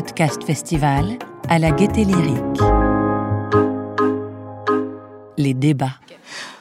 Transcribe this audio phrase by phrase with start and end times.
[0.00, 1.18] Podcast Festival
[1.50, 2.60] à la Gaieté Lyrique.
[5.36, 5.98] Les débats.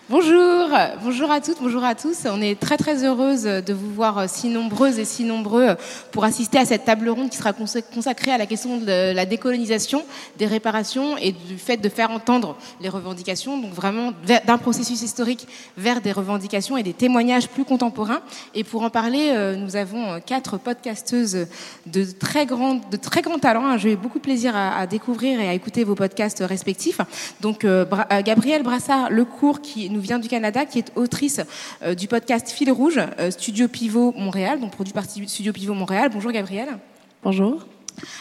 [0.10, 0.70] Bonjour,
[1.04, 2.26] bonjour à toutes, bonjour à tous.
[2.26, 5.76] On est très très heureuse de vous voir si nombreuses et si nombreux
[6.12, 10.04] pour assister à cette table ronde qui sera consacrée à la question de la décolonisation,
[10.40, 15.48] des réparations et du fait de faire entendre les revendications, donc vraiment d'un processus historique
[15.78, 18.22] vers des revendications et des témoignages plus contemporains.
[18.56, 21.46] Et pour en parler, euh, nous avons quatre podcasteuses
[21.86, 23.78] de très grand, de très talent.
[23.78, 27.00] J'ai eu beaucoup de plaisir à, découvrir et à écouter vos podcasts respectifs.
[27.42, 31.42] Donc euh, euh, Gabrielle Brassard, le cours qui nous vient du Canada, qui est autrice
[31.82, 36.10] euh, du podcast Fil Rouge, euh, Studio Pivot Montréal, donc produit par Studio Pivot Montréal.
[36.12, 36.78] Bonjour Gabrielle.
[37.24, 37.66] Bonjour.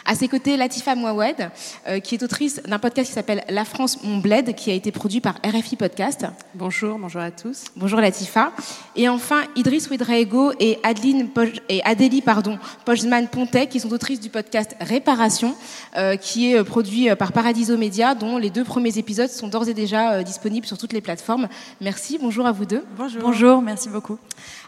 [0.04, 1.50] À ses côtés, Latifa Mouawed,
[1.86, 4.90] euh, qui est autrice d'un podcast qui s'appelle La France, mon bled, qui a été
[4.90, 6.26] produit par RFI Podcast.
[6.54, 7.64] Bonjour, bonjour à tous.
[7.76, 8.52] Bonjour Latifa.
[8.96, 11.28] Et enfin, Idriss Ouedraego et, Adeline
[11.68, 15.54] et Adélie pardon, Pojman-Pontet, qui sont autrices du podcast Réparation,
[15.96, 19.68] euh, qui est euh, produit par Paradiso Media, dont les deux premiers épisodes sont d'ores
[19.68, 21.48] et déjà disponibles sur toutes les plateformes.
[21.80, 22.84] Merci, bonjour à vous deux.
[22.96, 23.22] Bonjour.
[23.22, 24.18] Bonjour, merci beaucoup.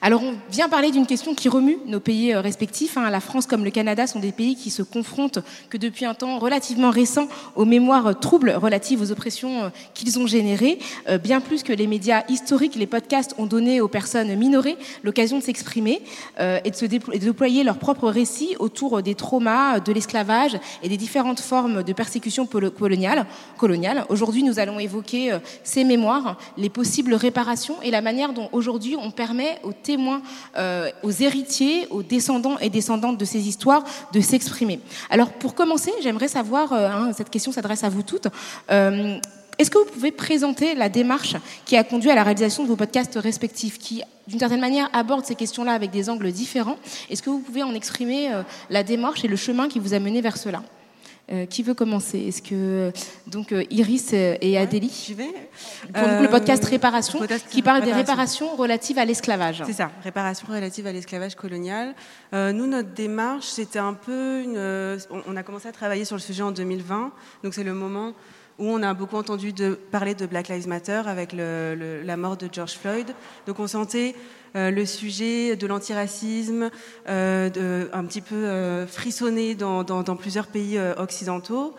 [0.03, 2.97] Alors, on vient parler d'une question qui remue nos pays respectifs.
[2.97, 3.11] Hein.
[3.11, 5.39] La France comme le Canada sont des pays qui se confrontent
[5.71, 10.27] que depuis un temps relativement récent aux mémoires troubles relatives aux oppressions euh, qu'ils ont
[10.27, 14.77] générées, euh, bien plus que les médias historiques, les podcasts ont donné aux personnes minorées
[15.03, 16.03] l'occasion de s'exprimer
[16.39, 21.41] euh, et de déployer leurs propres récits autour des traumas, de l'esclavage et des différentes
[21.41, 23.27] formes de persécution coloniale.
[24.11, 29.11] Aujourd'hui, nous allons évoquer ces mémoires, les possibles réparations et la manière dont aujourd'hui on
[29.11, 30.23] permet aux témoins,
[31.03, 34.80] aux héritiers, aux descendants et descendantes de ces histoires de s'exprimer.
[35.11, 38.29] Alors pour commencer, j'aimerais savoir, euh, hein, cette question s'adresse à vous toutes,
[38.71, 39.19] euh,
[39.59, 42.77] est-ce que vous pouvez présenter la démarche qui a conduit à la réalisation de vos
[42.77, 46.77] podcasts respectifs, qui d'une certaine manière abordent ces questions-là avec des angles différents?
[47.11, 49.99] Est-ce que vous pouvez en exprimer euh, la démarche et le chemin qui vous a
[49.99, 50.63] mené vers cela?
[51.33, 52.19] Euh, qui veut commencer?
[52.19, 52.93] Est-ce que
[53.29, 55.29] donc euh, Iris et Adélie Je vais.
[55.95, 57.21] Pour le podcast Réparation,
[57.51, 59.63] qui parle des réparations relatives à l'esclavage.
[59.65, 61.95] C'est ça, réparations relatives à l'esclavage colonial.
[62.35, 64.99] Euh, nous, notre démarche, c'était un peu une.
[65.27, 67.13] on a commencé à travailler sur le sujet en 2020,
[67.45, 68.13] donc c'est le moment
[68.61, 69.53] où on a beaucoup entendu
[69.91, 73.07] parler de Black Lives Matter avec la mort de George Floyd.
[73.47, 74.15] Donc on sentait
[74.55, 76.71] euh, le sujet de l'antiracisme
[77.09, 79.85] euh, un petit peu euh, frissonner dans,
[80.17, 81.75] plusieurs pays occidentaux.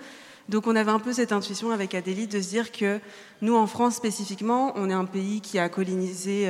[0.49, 2.99] Donc on avait un peu cette intuition avec Adélie de se dire que
[3.41, 6.47] nous, en France spécifiquement, on est un pays qui a colonisé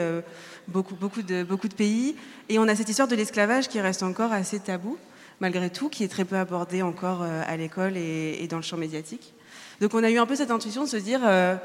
[0.68, 2.16] beaucoup, beaucoup, de, beaucoup de pays,
[2.50, 4.98] et on a cette histoire de l'esclavage qui reste encore assez tabou,
[5.40, 9.34] malgré tout, qui est très peu abordée encore à l'école et, dans le champ médiatique.
[9.82, 11.56] Donc on a eu un peu cette intuition de se dire, euh,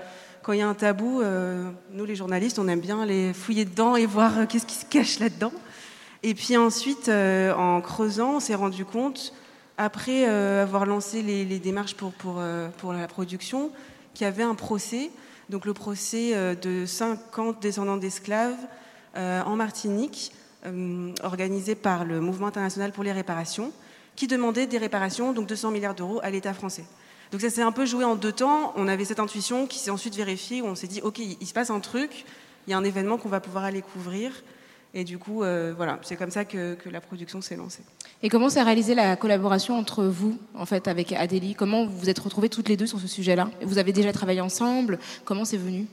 [0.43, 3.67] quand il y a un tabou, euh, nous les journalistes, on aime bien les fouiller
[3.67, 5.53] dedans et voir euh, qu'est-ce qui se cache là-dedans.
[6.23, 9.35] Et puis ensuite, en creusant, on s'est rendu compte,
[9.77, 13.71] après avoir lancé les, démarches pour, pour, la production,
[14.13, 15.11] qu'il y avait un procès,
[15.51, 18.57] donc le procès de 50 descendants d'esclaves
[19.15, 20.33] en Martinique,
[21.23, 23.71] organisé par le Mouvement international pour les réparations,
[24.17, 26.87] qui demandait des réparations, donc 200 milliards d'euros, à l'État français.
[27.33, 28.73] Donc ça s'est un peu joué en deux temps.
[28.77, 31.53] On avait cette intuition qui s'est ensuite vérifiée, où on s'est dit, OK, il se
[31.53, 32.25] passe un truc,
[32.67, 34.33] il y a un événement qu'on va pouvoir aller couvrir.
[34.95, 37.83] Et du coup, euh, voilà, c'est comme ça que, la production s'est lancée.
[38.23, 41.55] Et comment s'est réalisée la collaboration entre vous, en fait, avec Adélie?
[41.55, 43.51] Comment vous vous êtes retrouvées toutes les deux sur ce sujet-là?
[43.61, 44.99] Vous avez déjà travaillé ensemble?
[45.27, 45.87] Comment c'est venu?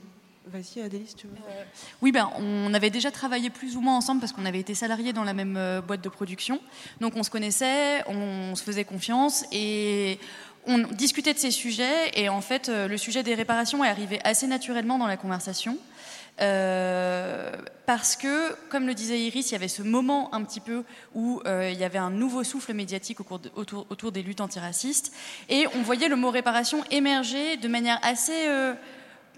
[0.46, 1.34] Vas-y, Adélie, si tu veux.
[1.34, 1.64] Euh,
[2.00, 5.12] oui, ben, on avait déjà travaillé plus ou moins ensemble parce qu'on avait été salariés
[5.12, 6.60] dans la même euh, boîte de production.
[7.00, 10.18] Donc on se connaissait, on se faisait confiance et
[10.66, 14.20] on discutait de ces sujets et en fait, euh, le sujet des réparations est arrivé
[14.24, 15.78] assez naturellement dans la conversation.
[16.40, 17.52] Euh,
[17.86, 20.82] parce que, comme le disait Iris, il y avait ce moment un petit peu
[21.14, 25.12] où euh, il y avait un nouveau souffle médiatique autour, autour, des luttes antiracistes,
[25.48, 28.48] et on voyait le mot réparation émerger de manière assez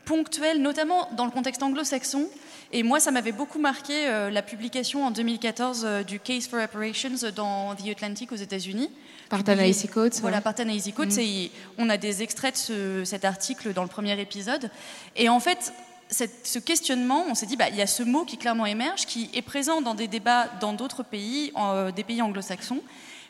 [0.06, 2.31] ponctuelle, notamment dans le contexte anglo-saxon.
[2.72, 7.75] Et moi, ça m'avait beaucoup marqué la publication en 2014 du Case for Reparations dans
[7.75, 8.90] The Atlantic aux États-Unis,
[9.28, 10.20] par Coates.
[10.20, 11.17] Voilà, par Coates.
[11.17, 11.49] Mm.
[11.78, 14.70] on a des extraits de cet article dans le premier épisode.
[15.17, 15.73] Et en fait,
[16.11, 19.31] ce questionnement, on s'est dit, bah, il y a ce mot qui clairement émerge, qui
[19.34, 22.82] est présent dans des débats dans d'autres pays, euh, des pays anglo-saxons.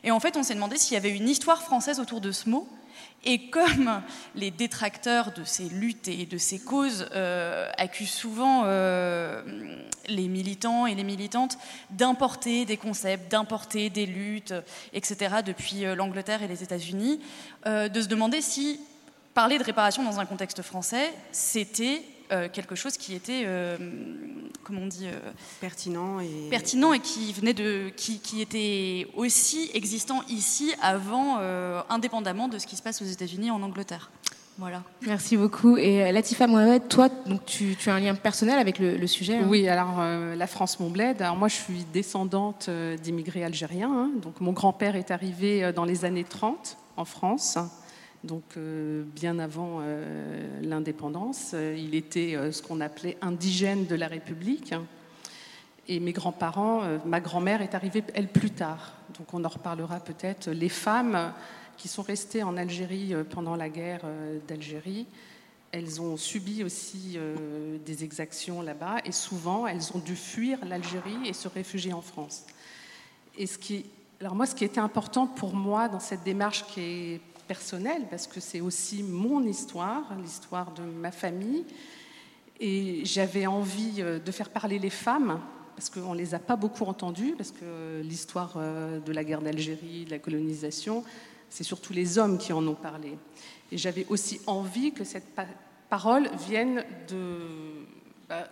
[0.04, 2.48] Et en fait, on s'est demandé s'il y avait une histoire française autour de ce
[2.48, 2.68] mot.
[3.24, 4.02] Et comme
[4.36, 9.42] les détracteurs de ces luttes et de ces causes euh, accusent souvent euh,
[10.06, 11.58] les militants et les militantes
[11.90, 14.54] d'importer des concepts, d'importer des luttes,
[14.92, 17.20] etc., depuis euh, l'Angleterre et les États-Unis,
[17.66, 18.80] de se demander si
[19.34, 22.04] parler de réparation dans un contexte français, c'était
[22.52, 23.46] quelque chose qui était,
[24.62, 25.06] comment on dit,
[25.60, 31.38] pertinent et pertinent et qui venait de, qui, qui était aussi existant ici avant,
[31.88, 34.10] indépendamment de ce qui se passe aux États-Unis en Angleterre.
[34.58, 34.82] Voilà.
[35.06, 35.76] Merci beaucoup.
[35.76, 39.46] Et euh, Latifa Mohamed, toi, donc tu, as un lien personnel avec le, sujet hein?
[39.48, 41.20] Oui, alors euh, la France, mon bled.
[41.20, 43.92] Alors moi, je suis descendante euh, d'immigrés algériens.
[43.92, 44.10] Hein.
[44.22, 47.58] donc mon grand-père est arrivé dans les années 30 en France,
[48.26, 49.80] donc bien avant
[50.62, 51.54] l'indépendance.
[51.54, 54.74] Il était ce qu'on appelait indigène de la République.
[55.88, 58.94] Et mes grands-parents, ma grand-mère est arrivée, elle, plus tard.
[59.18, 60.50] Donc on en reparlera peut-être.
[60.50, 61.32] Les femmes
[61.76, 65.06] qui sont restées en Algérie euh, pendant la guerre euh, d'Algérie,
[65.72, 71.18] elles ont subi aussi euh, des exactions là-bas et souvent elles ont dû fuir l'Algérie
[71.26, 72.44] et se réfugier en France.
[73.36, 73.86] Et ce qui,
[74.20, 78.26] alors moi, ce qui était important pour moi dans cette démarche qui est personnelle, parce
[78.26, 81.64] que c'est aussi mon histoire, l'histoire de ma famille,
[82.60, 85.40] et j'avais envie de faire parler les femmes
[85.74, 90.06] parce qu'on ne les a pas beaucoup entendues, parce que l'histoire de la guerre d'Algérie,
[90.06, 91.04] de la colonisation,
[91.50, 93.18] c'est surtout les hommes qui en ont parlé.
[93.70, 95.38] Et j'avais aussi envie que cette
[95.88, 97.38] parole vienne de,
[98.28, 98.48] bah,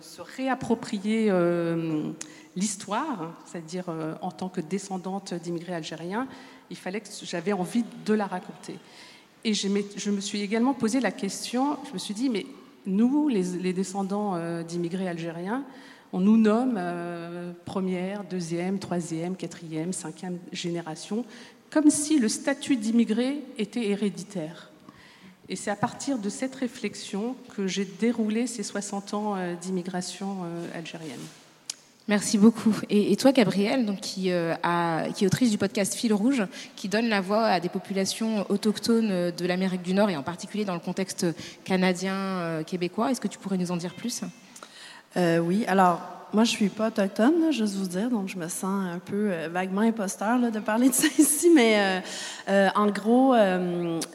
[0.00, 2.10] se réapproprier euh,
[2.56, 6.26] l'histoire, c'est-à-dire euh, en tant que descendante d'immigrés algériens,
[6.72, 8.76] il fallait que j'avais envie de la raconter.
[9.44, 12.46] Et je, me suis également posé la question, je me suis dit, mais
[12.86, 15.64] nous, les, descendants euh, d'immigrés algériens,
[16.12, 16.78] on nous nomme
[17.64, 21.24] première, deuxième, troisième, quatrième, cinquième génération,
[21.70, 24.72] comme si le statut d'immigré était héréditaire.
[25.48, 30.44] Et c'est à partir de cette réflexion que j'ai déroulé ces 60 ans euh, d'immigration
[30.44, 31.20] euh, algérienne.
[32.08, 32.74] Merci beaucoup.
[32.90, 34.54] Et, toi, Gabrielle, donc, qui, euh,
[35.14, 36.44] qui est autrice du podcast Fil Rouge,
[36.74, 40.64] qui donne la voix à des populations autochtones de l'Amérique du Nord et en particulier
[40.64, 41.26] dans le contexte
[41.64, 44.22] canadien, québécois, est-ce que tu pourrais nous en dire plus?
[45.16, 46.00] Oui, alors
[46.34, 49.48] moi, je suis pas autochtone, juste vous dire, donc je me sens un peu euh,
[49.52, 51.50] vaguement imposteur de parler de ça ici.
[51.54, 52.00] Mais euh,
[52.48, 53.34] euh, en gros,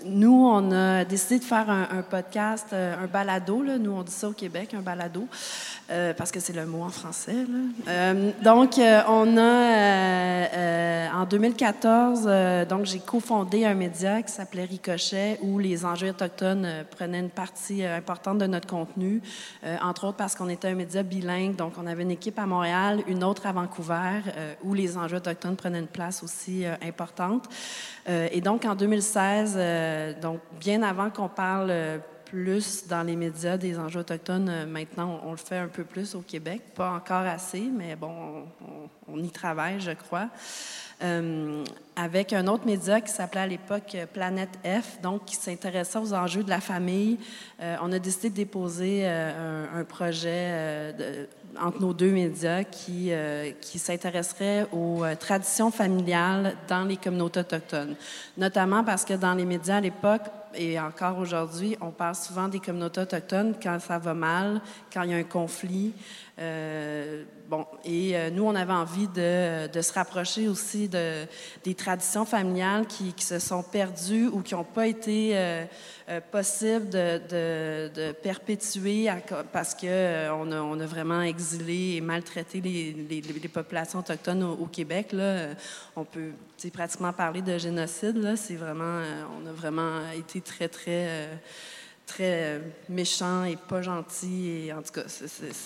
[0.03, 3.63] nous, on a décidé de faire un, podcast, un balado.
[3.79, 5.27] nous, on dit ça au Québec, un balado,
[6.17, 7.45] parce que c'est le mot en français.
[8.43, 12.29] donc, on a, en 2014,
[12.67, 17.85] donc j'ai cofondé un média qui s'appelait Ricochet, où les enjeux autochtones prenaient une partie
[17.85, 19.21] importante de notre contenu,
[19.81, 23.01] entre autres parce qu'on était un média bilingue, donc on avait une équipe à Montréal,
[23.07, 27.45] une autre à Vancouver, euh, où les enjeux autochtones prenaient une place aussi euh, importante.
[28.09, 29.57] Euh, et donc, en 2016,
[30.21, 31.71] donc bien avant qu'on parle
[32.29, 34.65] plus dans les médias des enjeux autochtones.
[34.65, 36.61] Maintenant, on, le fait un peu plus au Québec.
[36.75, 38.45] Pas encore assez, mais bon,
[39.07, 40.29] on, y travaille, je crois.
[41.95, 46.43] avec un autre média qui s'appelait à l'époque Planète F, donc qui s'intéressait aux enjeux
[46.43, 47.17] de la famille.
[47.59, 51.27] on a décidé de déposer un, projet de,
[51.59, 57.39] entre nos deux médias qui, euh, qui s'intéresseraient aux euh, traditions familiales dans les communautés
[57.39, 57.95] autochtones.
[58.37, 60.23] Notamment parce que dans les médias à l'époque,
[60.57, 64.61] et encore aujourd'hui, on parle souvent des communautés autochtones quand ça va mal,
[64.91, 65.93] quand il y a un conflit.
[66.39, 71.25] Euh, bon, et euh, nous, on avait envie de, de se rapprocher aussi de,
[71.63, 75.35] des traditions familiales qui, qui, se sont perdues ou qui n'ont pas été
[76.31, 79.09] possibles de, de, de, perpétuer
[79.51, 84.65] parce qu'on on a, on a vraiment exilé et maltraité les, les, populations autochtones au,
[84.67, 85.11] Québec.
[85.11, 85.49] Là.
[85.95, 86.31] On peut
[86.73, 88.35] pratiquement parler de génocide.
[88.37, 89.01] C'est vraiment,
[89.41, 91.27] on a vraiment été très, très
[92.07, 92.59] très euh,
[92.89, 94.67] méchants et pas gentils.
[94.67, 95.03] Et en tout cas,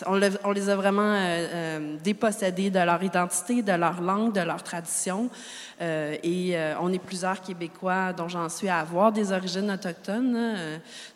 [0.07, 4.63] on, les a vraiment euh, euh, dépossédés de leur identité, de leur langue, de leur
[4.63, 5.29] tradition.
[5.79, 10.37] et on est plusieurs Québécois, dont j'en suis, à avoir des origines autochtones.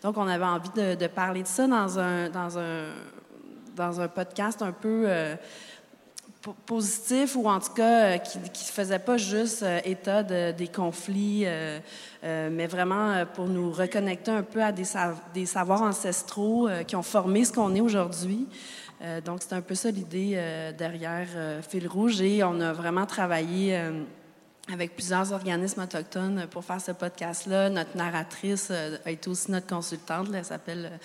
[0.01, 2.86] donc, on avait envie de, de, parler de ça dans un, dans un,
[3.75, 5.08] dans un podcast un peu
[6.53, 11.43] positif ou en tout cas euh, qui ne faisait pas juste euh, état des conflits,
[11.45, 11.79] euh,
[12.23, 14.85] mais vraiment pour nous reconnecter un peu à des,
[15.33, 18.47] des savoirs ancestraux qui ont formé ce qu'on est aujourd'hui.
[19.25, 20.41] donc, c'est un peu ça l'idée
[20.75, 21.27] derrière
[21.69, 23.79] Fil Rouge et on a vraiment travaillé
[24.73, 27.69] avec plusieurs organismes autochtones pour faire ce podcast-là.
[27.69, 30.29] Notre narratrice a été aussi notre consultante.
[30.33, 30.99] elle s'appelle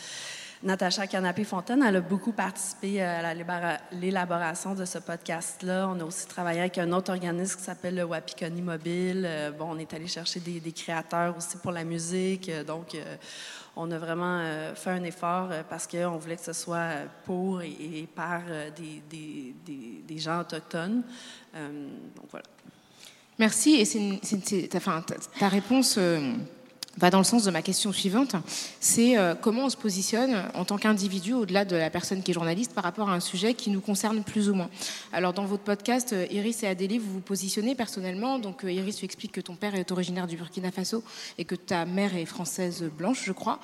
[0.62, 5.88] Natacha Canapé-Fontaine, elle a beaucoup participé euh, à l'élaboration de ce podcast-là.
[5.88, 9.24] On a aussi travaillé avec un autre organisme qui s'appelle le Wapikoni Mobile.
[9.26, 12.50] Euh, bon, on est allé chercher des, créateurs aussi pour la musique.
[12.50, 12.94] Euh, donc,
[13.74, 16.88] on a vraiment fait un effort parce qu'on voulait que ce soit
[17.24, 18.42] pour et, par
[18.76, 21.02] des, gens autochtones.
[21.54, 22.44] donc, voilà.
[23.38, 23.76] Merci.
[23.80, 24.20] Et
[25.38, 25.98] ta réponse
[26.96, 28.34] va dans le sens de ma question suivante,
[28.80, 32.34] c'est euh, comment on se positionne en tant qu'individu au-delà de la personne qui est
[32.34, 34.68] journaliste par rapport à un sujet qui nous concerne plus ou moins.
[35.12, 38.38] Alors dans votre podcast, euh, Iris et Adélie, vous vous positionnez personnellement.
[38.38, 41.04] Donc euh, Iris, tu expliques que ton père est originaire du Burkina Faso
[41.38, 43.60] et que ta mère est française blanche, je crois.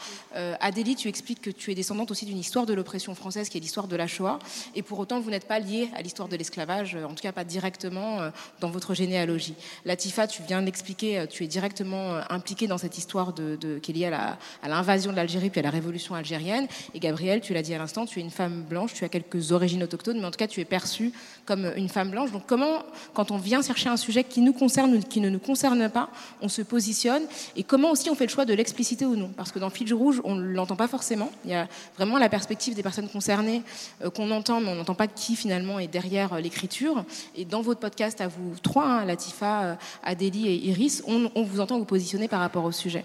[0.61, 3.61] Adélie, tu expliques que tu es descendante aussi d'une histoire de l'oppression française qui est
[3.61, 4.39] l'histoire de la Shoah.
[4.75, 7.45] Et pour autant, vous n'êtes pas liée à l'histoire de l'esclavage, en tout cas pas
[7.45, 8.31] directement
[8.61, 9.55] dans votre généalogie.
[9.85, 14.07] Latifa, tu viens d'expliquer, tu es directement impliquée dans cette histoire de, qui est liée
[14.07, 16.67] à l'invasion de l'Algérie puis à la révolution algérienne.
[16.95, 19.53] Et Gabrielle, tu l'as dit à l'instant, tu es une femme blanche, tu as quelques
[19.53, 21.13] origines autochtones, mais en tout cas, tu es perçue
[21.45, 22.33] comme une femme blanche.
[22.33, 22.83] Donc comment,
[23.15, 26.11] quand on vient chercher un sujet qui nous concerne ou qui ne nous concerne pas,
[26.41, 27.23] on se positionne
[27.57, 29.31] et comment aussi on fait le choix de l'expliciter ou non?
[29.37, 31.31] Parce que dans Fil Rouge, on ne l'entend pas forcément.
[31.45, 33.63] Il y a vraiment la perspective des personnes concernées
[34.05, 37.05] euh, qu'on entend, mais on n'entend pas qui finalement est derrière euh, l'écriture.
[37.37, 41.61] Et dans votre podcast à vous trois, hein, Latifa, euh, Adélie et Iris, on vous
[41.61, 43.05] entend vous positionner par rapport au sujet.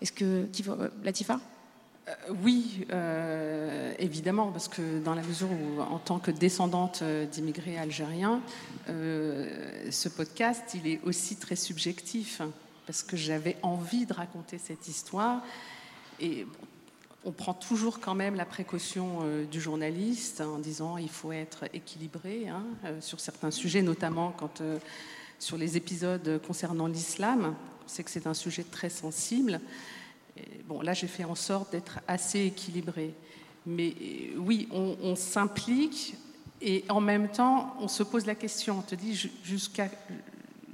[0.00, 1.40] Est-ce que euh, Latifa?
[2.08, 7.78] Euh, oui, euh, évidemment, parce que dans la mesure où, en tant que descendante d'immigrés
[7.78, 8.40] algériens,
[8.88, 12.42] ce podcast, il est aussi très subjectif,
[12.86, 15.42] parce que j'avais envie de raconter cette histoire.
[16.20, 16.46] Et
[17.24, 19.20] on prend toujours quand même la précaution
[19.50, 22.64] du journaliste en disant il faut être équilibré hein,
[23.00, 24.60] sur certains sujets, notamment quand,
[25.38, 27.54] sur les épisodes concernant l'islam.
[27.86, 29.60] C'est que c'est un sujet très sensible
[30.66, 33.14] bon, là, j'ai fait en sorte d'être assez équilibré.
[33.66, 36.16] Mais euh, oui, on, s'implique
[36.60, 39.30] et en même temps, on se pose la question, on te dit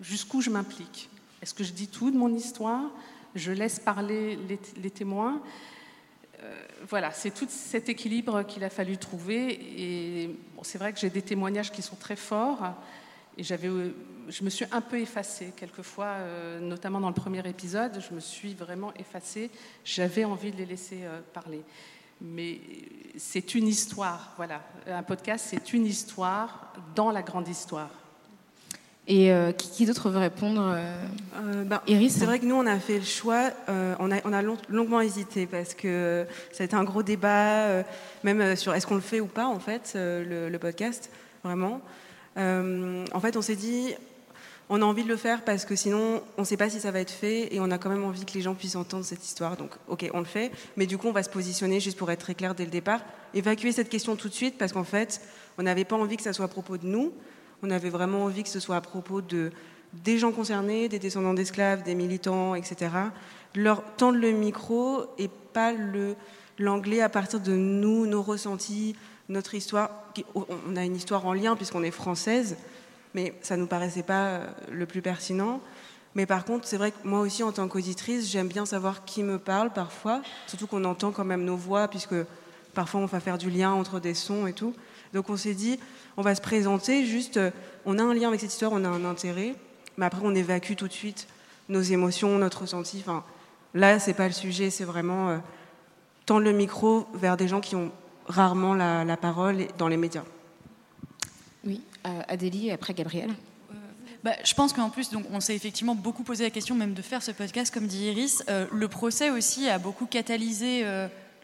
[0.00, 1.08] jusqu'où je m'implique?
[1.42, 2.90] Est-ce que je dis tout de mon histoire?
[3.34, 4.38] Je laisse parler
[4.82, 5.40] les, témoins?
[6.42, 9.58] Euh, Voilà, c'est tout cet équilibre qu'il a fallu trouver.
[9.78, 12.74] Et c'est vrai que j'ai des témoignages qui sont très forts.
[13.38, 13.94] Et j'avais, euh,
[14.30, 18.20] je me suis un peu effacée quelquefois, euh, notamment dans le premier épisode, je me
[18.20, 19.50] suis vraiment effacée.
[19.84, 21.62] J'avais envie de les laisser euh, parler.
[22.20, 22.60] Mais
[23.16, 24.62] c'est une histoire, voilà.
[24.86, 27.90] Un podcast, c'est une histoire dans la grande histoire.
[29.08, 30.78] Et qui, d'autre veut répondre
[31.64, 34.42] ben, Iris C'est vrai que nous, on a fait le choix, on a, on a
[34.42, 37.82] longuement hésité parce que ça a été un gros débat,
[38.22, 41.10] même sur est-ce qu'on le fait ou pas, en fait, le, le podcast,
[41.42, 41.80] vraiment.
[42.36, 43.94] Euh, en fait, on s'est dit,
[44.72, 46.92] on a envie de le faire parce que sinon, on ne sait pas si ça
[46.92, 49.24] va être fait et on a quand même envie que les gens puissent entendre cette
[49.24, 49.56] histoire.
[49.56, 52.20] Donc, ok, on le fait, mais du coup, on va se positionner juste pour être
[52.20, 53.00] très clair dès le départ,
[53.34, 55.22] évacuer cette question tout de suite parce qu'en fait,
[55.58, 57.12] on n'avait pas envie que ça soit à propos de nous.
[57.64, 59.50] On avait vraiment envie que ce soit à propos de
[59.92, 62.92] des gens concernés, des descendants d'esclaves, des militants, etc.
[63.56, 65.72] Leur tendre le micro et pas
[66.58, 68.94] l'anglais à partir de nous, nos ressentis,
[69.28, 69.90] notre histoire,
[70.36, 72.56] on a une histoire en lien puisqu'on est française,
[73.14, 75.60] mais ça ne nous paraissait pas euh, le plus pertinent.
[76.14, 79.22] Mais par contre, c'est vrai que moi aussi, en tant qu'auditrice, j'aime bien savoir qui
[79.22, 82.16] me parle parfois, surtout qu'on entend quand même nos voix, puisque
[82.74, 84.74] parfois on va faire du lien entre des sons et tout.
[85.12, 85.78] Donc on s'est dit,
[86.16, 87.50] on va se présenter, juste, euh,
[87.84, 89.54] on a un lien avec cette histoire, on a un intérêt,
[89.96, 91.26] mais après on évacue tout de suite
[91.70, 92.98] nos émotions, notre ressenti.
[93.00, 93.24] Enfin,
[93.74, 95.38] là, c'est pas le sujet, c'est vraiment euh,
[96.26, 97.90] tendre le micro vers des gens qui ont
[98.26, 100.24] rarement la, parole dans les médias.
[101.64, 103.30] Oui, euh, Adélie et après Gabrielle.
[103.70, 103.74] Euh,
[104.24, 107.02] bah, je pense qu'en plus, donc, on s'est effectivement beaucoup posé la question même de
[107.02, 108.42] faire ce podcast, comme dit Iris.
[108.48, 110.84] Euh, le procès aussi a beaucoup catalysé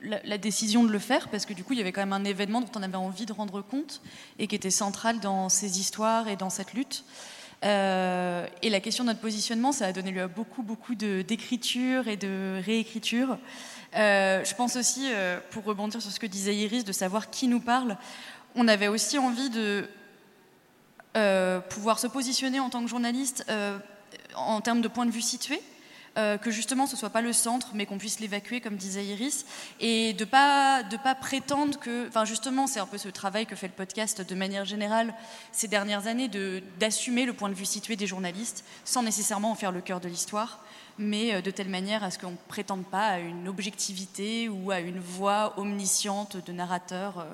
[0.03, 2.25] la, décision de le faire, parce que du coup, il y avait quand même un
[2.25, 4.01] événement dont on avait envie de rendre compte
[4.39, 7.05] et qui était central dans ces histoires et dans cette lutte.
[7.63, 12.17] et la question de notre positionnement, ça a donné lieu à beaucoup, beaucoup d'écriture et
[12.17, 13.39] de réécriture.
[13.95, 15.09] Je pense aussi,
[15.51, 17.97] pour rebondir sur ce que disait Iris, de savoir qui nous parle,
[18.55, 19.89] on avait aussi envie de
[21.71, 23.45] pouvoir se positionner en tant que journaliste
[24.35, 25.61] en termes de point de vue situé.
[26.15, 29.45] que justement ce soit pas le centre, mais qu'on puisse l'évacuer, comme disait Iris,
[29.81, 33.57] et de pas de pas prétendre que, enfin justement, c'est un peu ce travail que
[33.57, 35.15] fait le podcast de manière générale
[35.53, 39.55] ces dernières années, de d'assumer le point de vue situé des journalistes, sans nécessairement en
[39.55, 40.65] faire le cœur de l'histoire,
[40.99, 44.71] mais euh, de telle manière à ce qu'on ne prétende pas à une objectivité ou
[44.71, 47.19] à une voix omnisciente de narrateur.
[47.19, 47.25] Euh,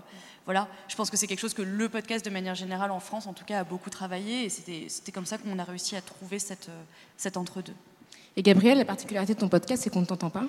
[0.45, 3.27] voilà, je pense que c'est quelque chose que le podcast, de manière générale, en France,
[3.27, 6.39] en tout cas, a beaucoup travaillé, et c'était comme ça qu'on a réussi à trouver
[6.39, 6.83] cette, euh,
[7.17, 7.75] cet entre-deux.
[8.37, 10.45] Et Gabriel, la particularité de ton podcast, c'est qu'on ne t'entend pas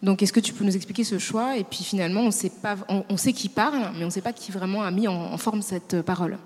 [0.00, 2.76] donc, est-ce que tu peux nous expliquer ce choix Et puis, finalement, on sait, pas,
[2.88, 5.60] on, sait qui parle, mais on ne sait pas qui vraiment a mis en forme
[5.60, 6.38] cette parole.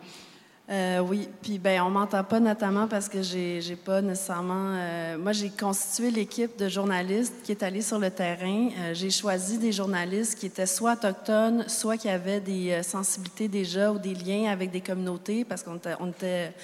[0.73, 4.75] Euh, oui, puis ben on m'entend pas notamment parce que j'ai j'ai pas nécessairement.
[4.75, 8.71] Euh, moi, j'ai constitué l'équipe de journalistes qui est allée sur le terrain.
[8.79, 13.93] Euh, j'ai choisi des journalistes qui étaient soit autochtones, soit qui avaient des sensibilités déjà
[13.93, 16.55] ou des liens avec des communautés, parce qu'on était,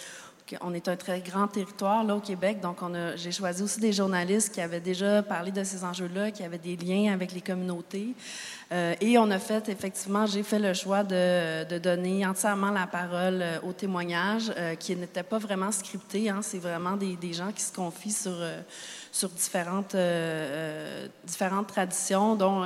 [0.62, 2.78] on est un très grand territoire là au Québec, donc
[3.16, 6.76] j'ai choisi aussi des journalistes qui avaient déjà parlé de ces enjeux-là, qui avaient des
[6.76, 8.14] liens avec les communautés.
[8.70, 12.86] Euh, et on a fait, effectivement, j'ai fait le choix de, de, donner entièrement la
[12.86, 16.28] parole euh, aux témoignages, euh, qui n'étaient pas vraiment scriptés.
[16.28, 18.36] Hein, c'est vraiment des, des, gens qui se confient sur,
[19.10, 19.96] sur différentes,
[21.24, 22.64] différentes traditions, dont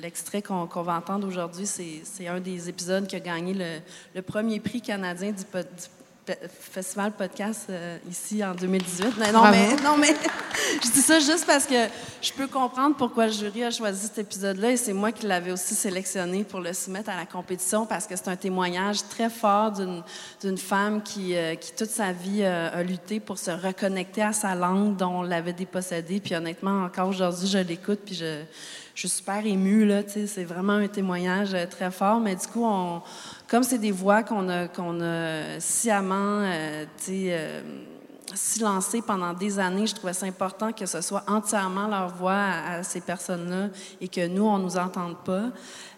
[0.00, 3.80] l'extrait qu'on, qu'on va entendre aujourd'hui, c'est, un des épisodes qui a gagné le,
[4.14, 5.88] le premier prix canadien du, du
[6.50, 9.14] festival podcast euh, ici en 2018.
[9.18, 10.14] Mais non, mais, non, mais
[10.82, 11.88] je dis ça juste parce que
[12.22, 15.52] je peux comprendre pourquoi le jury a choisi cet épisode-là et c'est moi qui l'avais
[15.52, 19.72] aussi sélectionné pour le soumettre à la compétition parce que c'est un témoignage très fort
[19.72, 20.02] d'une,
[20.42, 24.32] d'une femme qui, euh, qui, toute sa vie, euh, a lutté pour se reconnecter à
[24.32, 26.20] sa langue dont on l'avait dépossédée.
[26.20, 28.42] Puis honnêtement, encore aujourd'hui, je l'écoute puis je,
[28.94, 29.84] je suis super émue.
[29.86, 32.20] Là, c'est vraiment un témoignage très fort.
[32.20, 33.02] Mais du coup, on
[33.50, 37.62] comme c'est des voix qu'on a, qu'on a sciemment euh, euh,
[38.34, 42.82] silencées pendant des années, je trouvais ça important que ce soit entièrement leur voix à,
[42.82, 43.68] ces personnes-là
[44.00, 45.50] et que nous, on ne nous entende pas.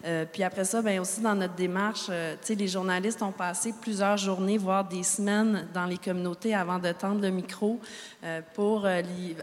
[0.05, 4.17] Euh, puis après ça, bien aussi dans notre démarche, euh, les journalistes ont passé plusieurs
[4.17, 7.79] journées, voire des semaines dans les communautés avant de tendre le micro
[8.23, 8.87] euh, pour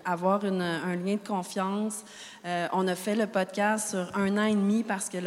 [0.04, 2.04] avoir une, un lien de confiance.
[2.73, 5.18] on a fait le podcast sur un an et demi parce que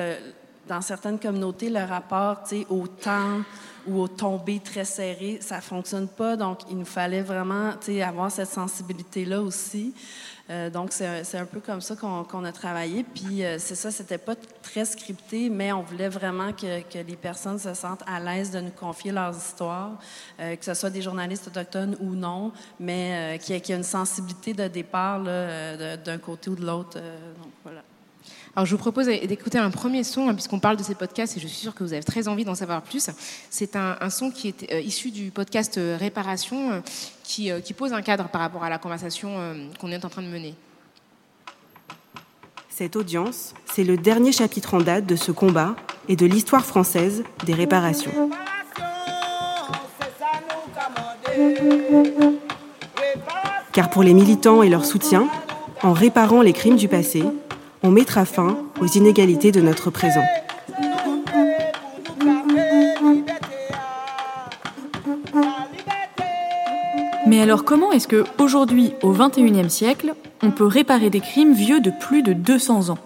[0.67, 3.41] dans certaines communautés, le rapport au temps
[3.87, 6.35] ou aux tombées très serrées, ça ne fonctionne pas.
[6.35, 7.71] Donc, il nous fallait vraiment
[8.05, 9.93] avoir cette sensibilité-là aussi.
[10.49, 13.03] Euh, donc, c'est un, peu comme ça qu'on a travaillé.
[13.03, 17.15] Puis, euh, c'est ça, c'était pas très scripté, mais on voulait vraiment que, que les
[17.15, 19.97] personnes se sentent à l'aise de nous confier leurs histoires,
[20.39, 24.53] euh, que ce soit des journalistes autochtones ou non, mais qu'il y, ait une sensibilité
[24.53, 26.97] de départ d'un côté ou de l'autre.
[26.97, 27.83] donc, voilà.
[28.55, 31.39] Alors, je vous propose d'écouter un premier son, hein, puisqu'on parle de ces podcasts, et
[31.39, 33.09] je suis sûre que vous avez très envie d'en savoir plus.
[33.49, 36.79] C'est un, son qui est euh, issu du podcast euh, Réparation, euh,
[37.23, 39.37] qui, qui, pose un cadre par rapport à la conversation
[39.79, 40.53] qu'on est en train de mener.
[42.69, 45.75] Cette audience, c'est le dernier chapitre en date de ce combat
[46.07, 48.29] et de l'histoire française des réparations.
[53.71, 55.27] Car pour les militants et leur soutien,
[55.81, 57.23] en réparant les crimes du passé,
[57.83, 60.23] on mettra fin aux inégalités de notre présent.
[67.27, 71.79] Mais alors comment est-ce que aujourd'hui, au XXIe siècle, on peut réparer des crimes vieux
[71.79, 72.97] de plus de 200 ans?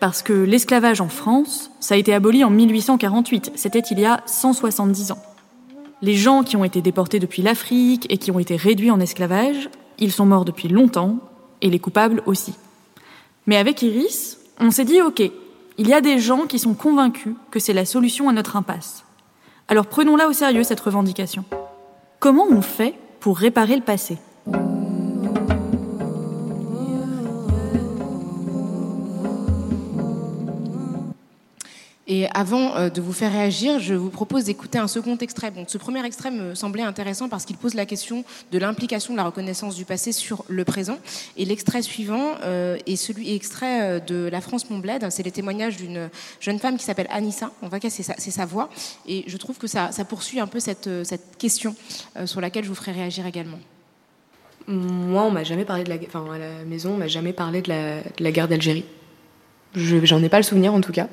[0.00, 4.20] Parce que l'esclavage en France, ça a été aboli en 1848, c'était il y a
[4.26, 5.18] 170 ans.
[6.02, 9.68] Les gens qui ont été déportés depuis l'Afrique et qui ont été réduits en esclavage,
[9.98, 11.16] ils sont morts depuis longtemps,
[11.60, 12.54] et les coupables aussi.
[13.48, 17.32] Mais avec Iris, on s'est dit, OK, il y a des gens qui sont convaincus
[17.50, 19.04] que c'est la solution à notre impasse.
[19.68, 21.46] Alors prenons-la au sérieux, cette revendication.
[22.20, 24.18] Comment on fait pour réparer le passé?
[32.10, 35.50] Et avant euh, de vous faire réagir, je vous propose d'écouter un second extrait.
[35.50, 39.18] Donc, ce premier extrait me semblait intéressant parce qu'il pose la question de l'implication de
[39.18, 40.98] la reconnaissance du passé sur le présent.
[41.36, 45.06] Et l'extrait suivant euh, est celui extrait euh, de La France mon bled.
[45.10, 46.08] C'est les témoignages d'une
[46.40, 47.50] jeune femme qui s'appelle Anissa.
[47.60, 48.70] On va casser c'est sa voix.
[49.06, 50.88] Et je trouve que ça, poursuit un peu cette,
[51.36, 51.74] question
[52.24, 53.58] sur laquelle je vous ferai réagir également.
[54.66, 57.60] Moi, on m'a jamais parlé de la, enfin, à la maison, on m'a jamais parlé
[57.60, 58.84] de la, de la guerre d'Algérie.
[59.74, 61.08] J'en ai pas le souvenir en tout cas.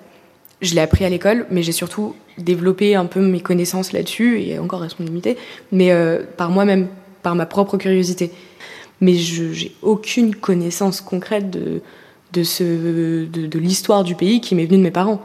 [0.62, 4.58] Je l'ai appris à l'école, mais j'ai surtout développé un peu mes connaissances là-dessus, et
[4.60, 5.38] encore elles sont limitées,
[5.72, 6.88] mais euh, par moi-même,
[7.24, 8.32] par ma propre curiosité.
[9.02, 11.82] Mais je j'ai aucune connaissance concrète de,
[12.34, 15.22] de, l'histoire du pays qui m'est venue de mes parents.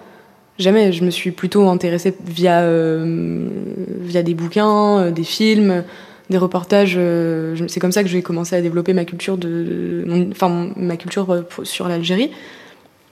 [0.59, 0.93] Jamais.
[0.93, 3.49] Je me suis plutôt intéressée via, euh,
[4.01, 5.85] via des bouquins, euh, des films,
[6.29, 6.99] des reportages.
[7.69, 11.89] C'est comme ça que j'ai commencé à développer ma culture, de, enfin, ma culture sur
[11.89, 12.31] l'Algérie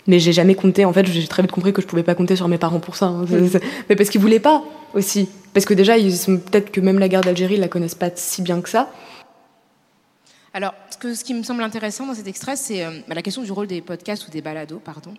[0.09, 0.85] mais j'ai jamais compté.
[0.85, 2.97] En fait, j'ai très vite compris que je pouvais pas compter sur mes parents pour
[2.97, 3.07] ça.
[3.07, 3.27] Hein.
[3.29, 3.59] Mmh.
[3.89, 5.29] Mais parce qu'ils voulaient pas aussi.
[5.55, 8.61] Parce que déjà, peut-être que même la guerre d'Algérie, ils la connaissent pas si bien
[8.61, 8.91] que ça.
[10.55, 13.43] Alors, ce, que, ce qui me semble intéressant dans cet extrait, c'est euh, la question
[13.43, 15.13] du rôle des podcasts ou des balados, pardon,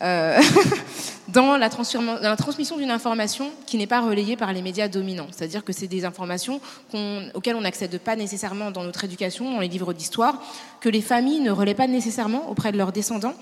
[0.00, 0.40] euh,
[1.28, 5.26] dans, la dans, la transmission d'une information qui n'est pas relayée par les médias dominants.
[5.32, 6.60] C'est-à-dire que c'est des informations
[7.34, 10.40] auxquelles on n'accède pas nécessairement dans notre éducation, dans les livres d'histoire,
[10.80, 13.34] que les familles ne relaient pas nécessairement auprès de leurs descendants,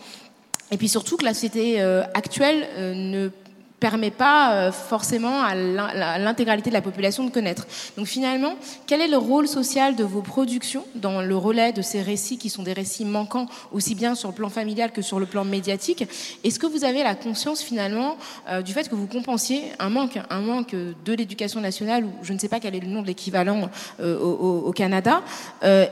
[0.71, 3.31] et puis surtout que la société euh, actuelle euh, ne
[3.81, 7.67] permet pas euh, forcément à l'intégralité de la population de connaître.
[7.97, 8.55] Donc finalement,
[8.87, 12.49] quel est le rôle social de vos productions dans le relais de ces récits qui
[12.49, 16.05] sont des récits manquants aussi bien sur le plan familial que sur le plan médiatique?
[16.45, 18.17] Est-ce que vous avez la conscience finalement
[18.49, 22.33] euh, du fait que vous compensiez un manque, un manque de l'éducation nationale ou je
[22.33, 23.69] ne sais pas quel est le nom de l'équivalent
[24.01, 25.23] euh, au, Canada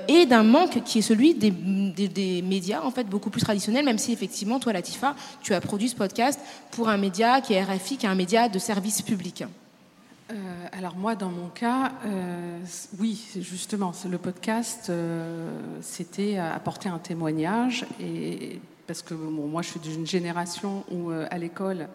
[0.08, 1.52] et d'un manque qui est celui des,
[2.42, 5.94] médias en fait beaucoup plus traditionnels, même si effectivement toi Latifa, tu as produit ce
[5.94, 6.40] podcast
[6.72, 9.44] pour un média qui est RFI, est un média de service public.
[10.30, 10.34] Euh,
[10.72, 12.58] alors moi, dans mon cas, euh,
[12.98, 15.50] oui, justement, le podcast, euh,
[15.82, 21.88] c'était apporter un témoignage, et parce que moi, je suis d'une génération où à l'école,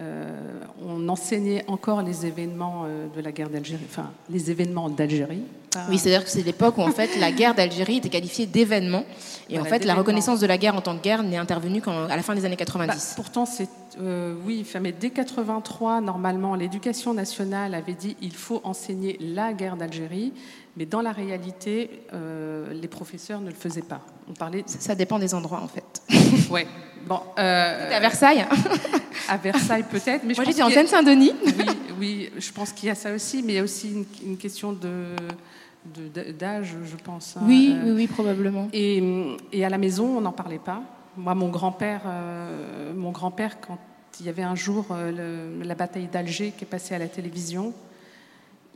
[0.00, 5.42] on enseignait encore les événements euh, de la guerre d'Algérie, enfin les événements d'Algérie.
[5.90, 9.04] Oui, c'est-à-dire que c'est l'époque où en fait la guerre d'Algérie était qualifiée d'événement,
[9.50, 12.16] et en fait la reconnaissance de la guerre en tant que guerre n'est intervenue qu'à
[12.16, 12.86] la fin des années 90.
[12.88, 13.68] Bah, pourtant, c'est
[14.00, 19.76] euh, oui, mais dès 83, normalement, l'éducation nationale avait dit il faut enseigner la guerre
[19.76, 20.32] d'Algérie,
[20.76, 24.00] mais dans la réalité, les professeurs ne le faisaient pas.
[24.30, 24.64] On parlait.
[24.66, 26.02] Ça dépend des endroits en fait.
[26.50, 26.66] ouais.
[27.08, 28.44] Bon, euh, à Versailles.
[29.28, 30.24] à Versailles peut-être.
[30.24, 31.32] Mais Moi j'étais en Seine-Saint-Denis.
[31.42, 31.66] oui,
[31.98, 34.72] oui, je pense qu'il y a ça aussi, mais il y a aussi une, question
[34.72, 35.14] de
[36.38, 37.38] d'âge, je pense.
[37.38, 38.68] Hein, oui, euh, oui, oui, probablement.
[38.74, 39.02] Et,
[39.52, 40.82] et, à la maison, on n'en parlait pas.
[41.16, 43.78] Moi, mon grand-père, euh, mon grand-père, quand
[44.20, 47.72] il y avait un jour la bataille d'Alger qui est passée à la télévision,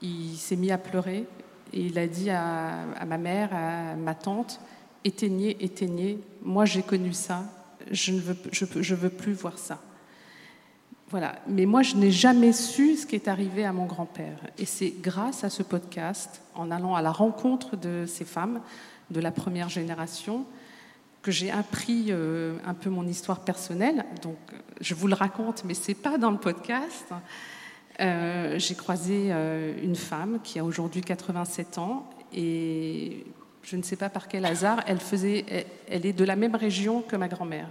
[0.01, 1.27] il s'est mis à pleurer
[1.75, 4.59] et il a dit à, à ma mère, à ma tante,
[5.05, 6.19] éteignez, éteignez.
[6.43, 7.45] Moi, j'ai connu ça
[7.91, 9.81] je ne veux, je, veux plus voir ça.
[11.11, 11.37] Voilà.
[11.47, 14.39] Mais moi, je n'ai jamais su ce qui est arrivé à mon grand-père.
[14.59, 18.61] Et c'est grâce à ce podcast, en allant à la rencontre de ces femmes
[19.11, 20.47] de la première génération,
[21.23, 24.05] que j'ai appris euh, un peu mon histoire personnelle.
[24.23, 24.39] Donc,
[24.81, 27.07] je vous le raconte, mais c'est pas dans le podcast.
[28.01, 33.25] Euh, j'ai croisé euh, une femme qui a aujourd'hui 87 ans et
[33.63, 34.99] je ne sais pas par quel hasard, elle,
[36.07, 37.69] est de la même région que ma grand-mère.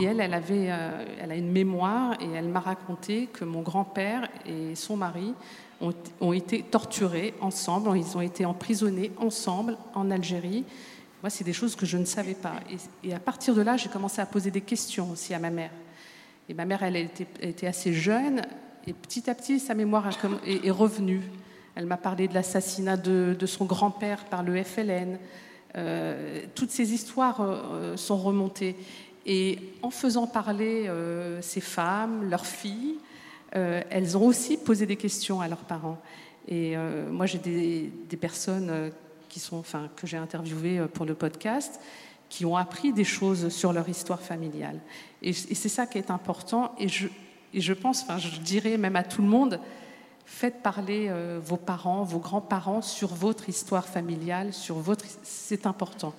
[0.00, 3.62] Et elle, elle, avait, euh, elle a une mémoire et elle m'a raconté que mon
[3.62, 5.34] grand-père et son mari
[6.20, 10.64] ont, été torturés ensemble, ils ont été emprisonnés ensemble en Algérie.
[11.22, 12.54] Moi, c'est des choses que je ne savais pas.
[13.04, 15.70] Et, à partir de là, j'ai commencé à poser des questions aussi à ma mère.
[16.48, 18.42] Et ma mère, elle était, assez jeune,
[18.86, 20.08] et petit à petit, sa mémoire
[20.46, 21.22] est revenue.
[21.74, 25.18] Elle m'a parlé de l'assassinat de, son grand-père par le FLN.
[25.76, 28.76] Euh, toutes ces histoires euh, sont remontées.
[29.26, 32.96] Et en faisant parler euh, ces femmes, leurs filles,
[33.52, 35.98] elles ont aussi posé des questions à leurs parents.
[36.48, 36.74] Et
[37.08, 38.90] moi, j'ai des, personnes
[39.28, 41.80] qui sont, enfin, que j'ai interviewées pour le podcast
[42.28, 44.80] qui ont appris des choses sur leur histoire familiale.
[45.22, 46.74] Et, c'est ça qui est important.
[46.80, 47.06] Et je,
[47.52, 49.60] et je pense, enfin, je dirais même à tout le monde,
[50.24, 55.04] faites parler euh, vos parents, vos grands-parents sur votre histoire familiale, sur votre.
[55.22, 56.14] C'est important.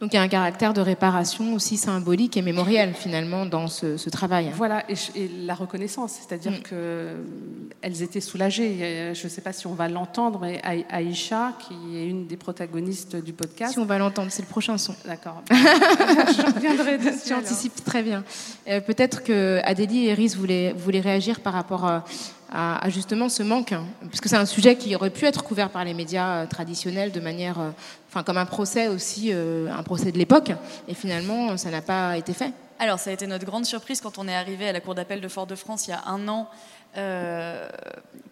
[0.00, 4.08] Donc il y a un caractère de réparation aussi symbolique et mémoriel finalement dans ce,
[4.10, 4.52] travail.
[4.54, 6.62] Voilà, et, la reconnaissance, c'est-à-dire mm.
[6.62, 9.14] qu'elles étaient soulagées.
[9.14, 13.16] Je ne sais pas si on va l'entendre, mais Aïcha, qui est une des protagonistes
[13.16, 13.72] du podcast.
[13.72, 14.94] Si on va l'entendre, c'est le prochain son.
[15.04, 15.42] D'accord.
[15.50, 17.28] Je reviendrai dessus.
[17.28, 18.24] Tu anticipes très bien.
[18.68, 22.04] Euh, peut-être que Adélie et Iris voulaient, voulaient réagir par rapport à
[22.50, 23.84] à, justement ce manque, hein.
[24.08, 27.20] puisque c'est un sujet qui aurait pu être couvert par les médias euh, traditionnels de
[27.20, 27.70] manière, euh,
[28.08, 30.52] enfin comme un procès aussi, euh, un procès de l'époque,
[30.88, 32.52] et finalement ça n'a pas été fait.
[32.78, 35.20] Alors ça a été notre grande surprise quand on est arrivé à la Cour d'appel
[35.20, 36.48] de Fort-de-France il y a un an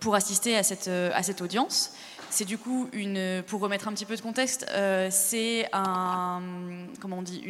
[0.00, 1.92] pour assister à cette, à cette audience.
[2.36, 2.90] C'est du coup
[3.46, 4.66] pour remettre un petit peu de contexte,
[5.08, 6.42] c'est un,
[7.02, 7.42] on dit,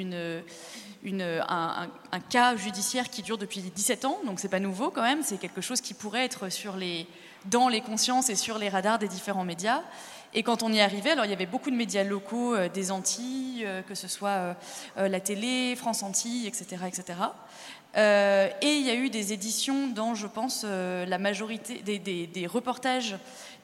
[1.12, 1.88] un,
[2.31, 5.61] cas judiciaire qui dure depuis 17 ans, donc c'est pas nouveau quand même, c'est quelque
[5.61, 7.09] chose qui pourrait être sur les,
[7.46, 9.83] dans les consciences et sur les radars des différents médias.
[10.35, 12.90] Et quand on y arrivait, alors il y avait beaucoup de médias locaux euh, des
[12.90, 14.55] Antilles, euh, que ce soit
[14.99, 16.83] euh, la télé, France Antilles, etc.
[16.87, 17.18] etc.
[18.61, 23.16] et il y a eu des éditions dans, je pense, la majorité des, reportages,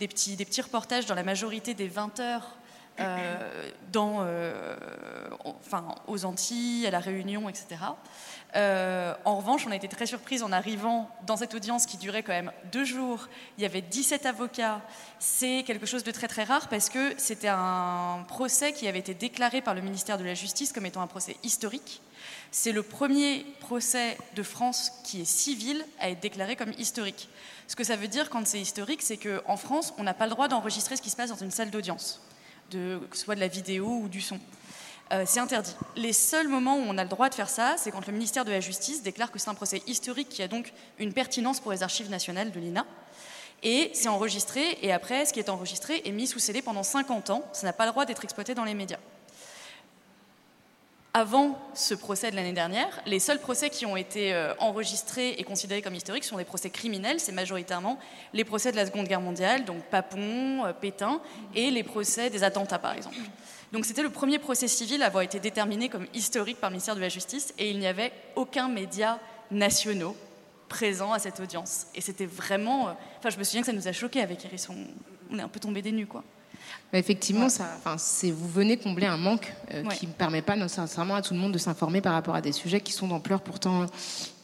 [0.03, 2.57] des petits, des petits reportages dans la majorité des 20 heures
[2.99, 4.75] euh, dans, euh,
[5.45, 7.77] enfin, aux Antilles, à la Réunion, etc.
[8.57, 12.25] Euh, en revanche, on a été très surprise en arrivant dans cette audience qui durait
[12.25, 13.29] quand même deux jours.
[13.59, 14.81] Il y avait 17 avocats.
[15.21, 19.15] C'est quelque chose de très très rare parce que c'était un procès qui avait été
[19.15, 22.03] déclaré par le ministère de la Justice comme étant un procès historique.
[22.51, 27.29] C'est le premier procès de France qui est civil à être déclaré comme historique.
[27.73, 30.31] Ce que ça veut dire quand c'est historique, c'est qu'en France, on n'a pas le
[30.31, 32.21] droit d'enregistrer ce qui se passe dans une salle d'audience
[32.71, 34.39] que ce soit de la vidéo ou du son.
[35.13, 35.75] euh, c'est interdit.
[35.97, 38.45] Les seuls moments où on a le droit de faire ça, c'est quand le ministère
[38.45, 41.73] de la Justice déclare que c'est un procès historique qui a donc une pertinence pour
[41.73, 42.85] les archives nationales de l'INA.
[43.63, 47.31] Et c'est enregistré, et après, ce qui est enregistré est mis sous scellé pendant 50
[47.31, 47.43] ans.
[47.55, 48.99] Ça n'a pas le droit d'être exploité dans les médias.
[51.15, 55.45] Avant ce procès de l'année dernière, les seuls procès qui ont été euh, enregistrés et
[55.45, 57.21] considérés comme historiques sont des procès criminels.
[57.21, 57.99] C'est majoritairement
[58.33, 61.21] les procès de la Seconde Guerre mondiale, donc Papon, euh, Pétain,
[61.55, 63.17] et les procès des attentats, par exemple.
[63.73, 66.97] Donc c'était le premier procès civil à avoir été déterminé comme historique par le ministère
[66.97, 69.19] de la Justice, et il n'y avait aucun média
[69.51, 70.17] nationaux
[70.71, 71.89] présent à cette audience.
[71.95, 72.89] Et c'était vraiment...
[72.89, 74.71] euh, Enfin, je me souviens que ça nous a choqués avec Iris.
[74.71, 74.77] On,
[75.31, 76.25] on est un peu tombés des nues, quoi.
[76.95, 79.97] Effectivement, ça, enfin, c'est vous venez combler un manque euh, Ouais.
[79.97, 82.53] qui ne permet pas nécessairement à tout le monde de s'informer par rapport à des
[82.53, 83.87] sujets qui sont d'ampleur pourtant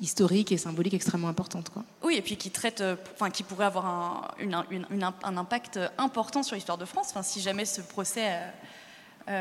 [0.00, 1.68] historique et symbolique extrêmement importante.
[1.68, 1.84] Quoi.
[2.02, 5.36] Oui, et puis qui traite, euh, enfin, qui pourrait avoir un, une- une- une- un
[5.36, 7.08] impact important sur l'histoire de France.
[7.10, 8.48] Enfin, si jamais ce procès, euh,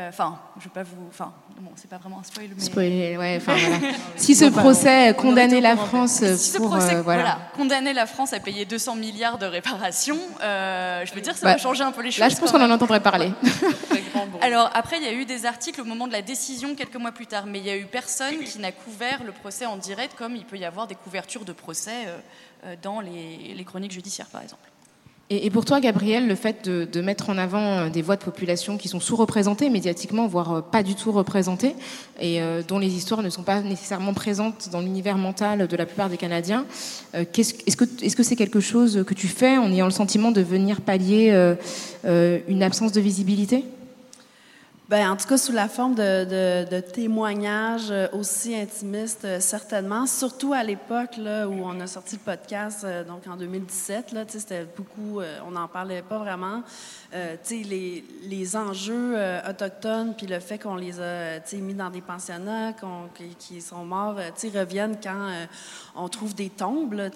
[0.08, 3.36] enfin, je vais pas vous, enfin, bon, c'est pas vraiment un spoil, mais Spoiler, ouais,
[3.40, 3.94] enfin, voilà.
[4.16, 7.22] Si ce procès condamnait la France si ce pour procès, euh, voilà.
[7.22, 11.46] voilà, condamner la France à payer 200 milliards de réparations, euh, je veux dire, ça
[11.46, 12.20] Bah, va changer un peu les choses.
[12.20, 13.32] Là, je pense qu'on en entendrait parler.
[14.40, 17.12] Alors après, il y a eu des articles au moment de la décision quelques mois
[17.12, 20.14] plus tard, mais il y a eu personne qui n'a couvert le procès en direct,
[20.16, 22.18] comme il peut y avoir des couvertures de procès euh,
[22.66, 24.67] euh, dans les, les chroniques judiciaires, par exemple.
[25.30, 28.78] Et, pour toi, Gabriel, le fait de, mettre en avant euh, des voix de population
[28.78, 31.74] qui sont sous-représentées médiatiquement, voire euh, pas du tout représentées,
[32.18, 35.84] et euh, dont les histoires ne sont pas nécessairement présentes dans l'univers mental de la
[35.84, 36.64] plupart des Canadiens,
[37.14, 40.30] euh, est-ce que est-ce que c'est quelque chose que tu fais en ayant le sentiment
[40.30, 41.54] de venir pallier
[42.04, 43.64] une absence de visibilité?
[44.88, 50.06] Ben, en tout cas, sous la forme de, de- témoignages euh, aussi intimistes, euh, certainement.
[50.06, 54.66] Surtout à l'époque où on a sorti le podcast, euh, donc en 2017, là, c'était
[54.78, 56.62] beaucoup, on n'en parlait pas vraiment.
[57.14, 61.88] Euh, les, les enjeux euh, autochtones, puis le fait qu'on les a euh, mis dans
[61.88, 65.30] des pensionnats, qu'on, qui, qui sont morts, euh, reviennent quand
[65.96, 67.08] on trouve des tombes, là,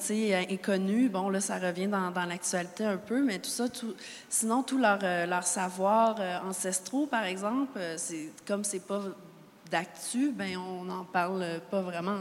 [0.50, 1.10] inconnues.
[1.10, 3.94] Bon, là, ça revient dans, dans l'actualité un peu, mais tout ça, tout,
[4.30, 9.02] sinon, tout leur, leur savoir ancestraux, par exemple, c'est comme c'est pas
[9.72, 12.18] d'actu, ben on n'en parle pas vraiment.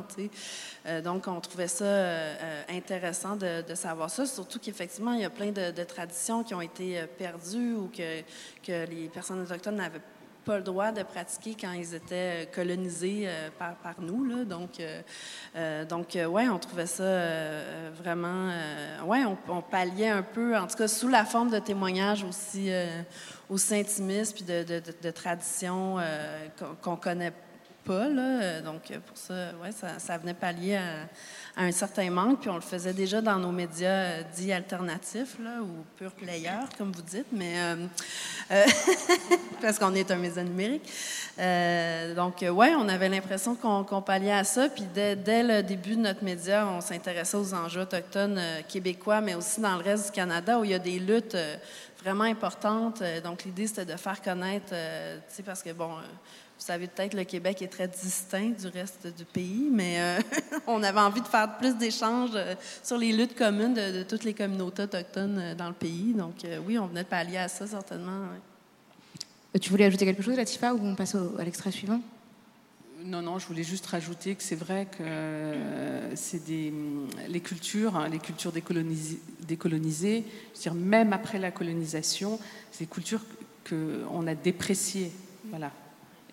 [0.85, 5.29] Euh, donc, on trouvait ça euh, intéressant de, savoir ça, surtout qu'effectivement, il y a
[5.29, 8.21] plein de, traditions qui ont été euh, perdues ou que,
[8.65, 10.01] que les personnes autochtones n'avaient
[10.45, 14.23] pas le droit de pratiquer quand ils étaient colonisés euh, par, par nous.
[14.23, 14.45] Là.
[14.45, 17.03] Donc, euh, donc ouais, on trouvait ça
[18.01, 18.49] vraiment...
[19.05, 22.71] ouais, on, on palliait un peu, en tout cas sous la forme de témoignages aussi,
[23.51, 26.47] aussi intimistes, puis de, de, traditions euh,
[26.81, 27.33] qu'on connaît
[27.83, 28.07] pas.
[28.07, 28.61] Là.
[28.61, 31.09] Donc, pour ça, ouais, ça, ça venait pallier à,
[31.57, 32.39] un certain manque.
[32.39, 36.61] Puis on le faisait déjà dans nos médias euh, dits alternatifs, là, ou pure player,
[36.77, 37.85] comme vous dites, mais euh,
[39.61, 40.89] parce qu'on est un média numérique.
[42.15, 44.69] Donc, ouais, on avait l'impression qu'on qu'on palliait à ça.
[44.69, 49.33] Puis dès, dès le début de notre média, on s'intéressait aux enjeux autochtones québécois, mais
[49.33, 51.35] aussi dans le reste du Canada où il y a des luttes
[52.01, 53.01] vraiment importantes.
[53.01, 56.01] Euh, donc, l'idée, c'était de faire connaître, euh, parce que, bon, euh,
[56.59, 60.19] vous savez peut-être, le Québec est très distinct du reste du pays, mais
[60.67, 62.37] on avait envie de faire plus d'échanges
[62.83, 66.13] sur les luttes communes de, toutes les communautés autochtones dans le pays.
[66.13, 68.27] Donc, oui, on venait de pallier à ça, certainement.
[69.59, 71.99] Tu voulais ajouter quelque chose, Latifa, ou on passe à l'extrait suivant?
[73.05, 76.73] Non, non, je voulais juste rajouter que c'est vrai que euh, c'est des
[77.29, 80.25] les cultures, hein, les cultures décolonisées,
[80.73, 82.39] même après la colonisation,
[82.71, 83.21] c'est des cultures
[83.63, 85.11] que on a dépréciées,
[85.49, 85.71] voilà.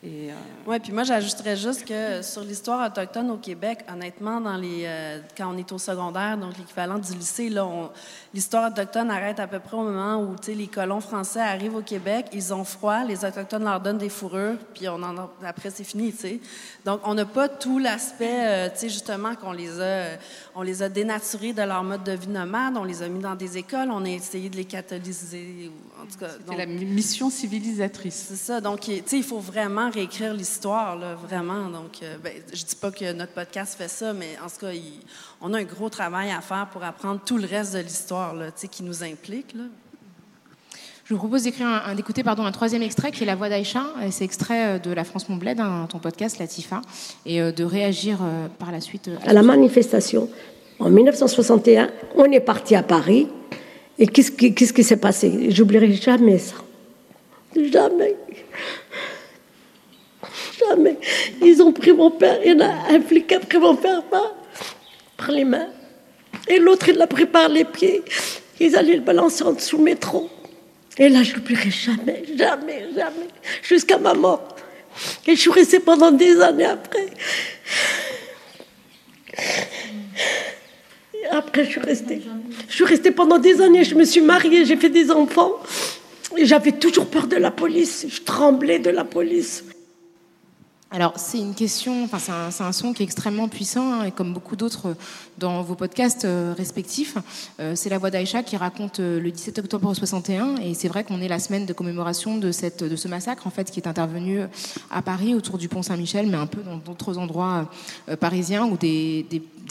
[0.00, 0.34] Et euh,
[0.64, 5.18] Oui, puis moi, j'ajouterais juste que sur l'histoire autochtone au Québec, honnêtement, dans les, euh,
[5.36, 7.90] quand on est au secondaire, donc l'équivalent du lycée, là, on-
[8.32, 12.26] l'histoire autochtone arrête à peu près au moment où les colons français arrivent au Québec,
[12.32, 15.82] ils ont froid, les Autochtones leur donnent des fourrures, puis on en a- après, c'est
[15.82, 16.12] fini.
[16.12, 16.40] tu sais.
[16.84, 20.10] Donc, on n'a pas tout l'aspect, euh, tu sais, justement, qu'on les, a,
[20.54, 23.34] on les a dénaturés de leur mode de vie nomade, on les a mis dans
[23.34, 26.28] des écoles, on a essayé de les catholiser, en tout cas.
[26.38, 28.26] c'est donc- la mi- mission civilisatrice.
[28.28, 28.60] c'est ça.
[28.60, 31.68] Donc, il- tu sais, il faut vraiment réécrire l'histoire, là, vraiment.
[31.68, 34.72] Donc, euh, ben, je dis pas que notre podcast fait ça, mais en tout cas,
[34.72, 35.00] il-
[35.40, 38.46] on a un gros travail à faire pour apprendre tout le reste de l'histoire, là,
[38.46, 39.64] tu sais, qui nous implique, là.
[41.04, 43.48] Je vous propose d'écrire un, un- d'écouter pardon, un troisième extrait qui est La Voix
[43.48, 43.82] d'Aïcha.
[44.04, 46.82] Et C'est extrait euh, de La France Mon Bled, hein, ton podcast, Latifa,
[47.24, 49.08] et euh, de réagir euh, par la suite.
[49.08, 50.28] euh, à la manifestation.
[50.78, 53.26] En 1961, on est parti à Paris.
[53.98, 55.50] Et qu'est-ce qui, qu'est-ce qui s'est passé?
[55.50, 56.56] J'oublierai jamais ça.
[57.56, 58.14] Jamais.
[60.58, 60.98] Jamais.
[61.42, 64.02] Ils ont pris mon père, il y en a un flic a pris mon père
[64.04, 64.34] par,
[65.30, 65.68] les mains.
[66.48, 68.02] Et l'autre, il l'a pris par les pieds.
[68.60, 70.30] Ils allaient le balancer en dessous le métro.
[70.96, 73.28] Et là, je n'oublierai jamais, jamais, jamais,
[73.62, 74.56] jusqu'à ma mort.
[75.26, 77.06] Et je suis restée pendant des années après.
[81.30, 82.22] après, je suis restée.
[82.68, 83.84] Je suis restée pendant des années.
[83.84, 85.52] Je me suis mariée, j'ai fait des enfants.
[86.36, 88.06] Et j'avais toujours peur de la police.
[88.08, 89.64] Je tremblais de la police.
[90.90, 92.18] Alors, c'est une question, enfin,
[92.50, 94.96] c'est un, son qui est extrêmement puissant, hein, et comme beaucoup d'autres
[95.36, 97.18] dans vos podcasts euh, respectifs,
[97.60, 101.04] euh, c'est la voix d'Aïcha qui raconte euh, le 17 octobre 61, et c'est vrai
[101.04, 104.40] qu'on est la semaine de commémoration de, ce massacre, en fait, qui est intervenu
[104.90, 107.70] à Paris, autour du pont Saint-Michel, mais un peu dans d'autres endroits
[108.18, 109.26] parisiens, où des,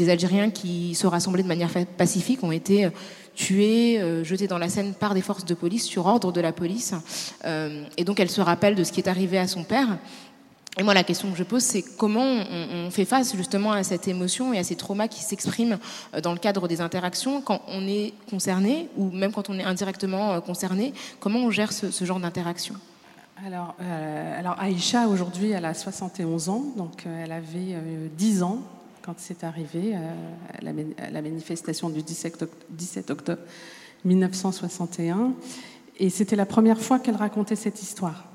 [0.08, 2.89] Algériens qui se rassemblaient de manière pacifique ont été
[3.34, 6.93] tués, jetés dans la Seine par des forces de police sur ordre de la police.
[7.43, 9.97] et donc elle se rappelle de ce qui est arrivé à son père.
[10.79, 14.07] Et moi, la question que je pose, c'est comment on, fait face justement à cette
[14.07, 15.79] émotion et à ces traumas qui s'expriment
[16.13, 19.63] euh, dans le cadre des interactions quand on est concerné ou même quand on est
[19.63, 20.93] indirectement euh, concerné.
[21.19, 22.75] Comment on gère ce, genre d'interaction?
[23.43, 27.75] Alors, euh, alors, Aïcha, aujourd'hui, elle a 71 ans, donc elle avait
[28.15, 28.61] 10 ans
[29.01, 29.95] quand c'est arrivé,
[30.61, 33.41] la, manifestation du 17 octobre
[34.03, 35.31] 1961.
[35.99, 38.25] Et c'était la première fois qu'elle racontait cette histoire.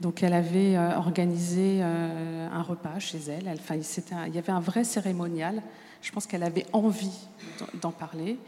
[0.00, 3.48] Donc elle avait euh, organisé euh, un repas chez elle.
[3.52, 3.76] enfin,
[4.26, 5.62] il y avait un vrai cérémonial.
[6.00, 7.28] Je pense qu'elle avait envie
[7.82, 8.38] d'en parler.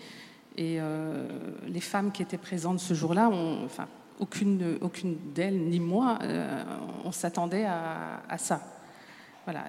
[0.56, 1.26] Et euh,
[1.66, 3.30] les femmes qui étaient présentes ce jour-là,
[3.64, 3.86] enfin,
[4.18, 6.18] aucune, aucune d'elles, ni moi,
[7.04, 8.60] on s'attendait à, ça.
[9.44, 9.64] Voilà,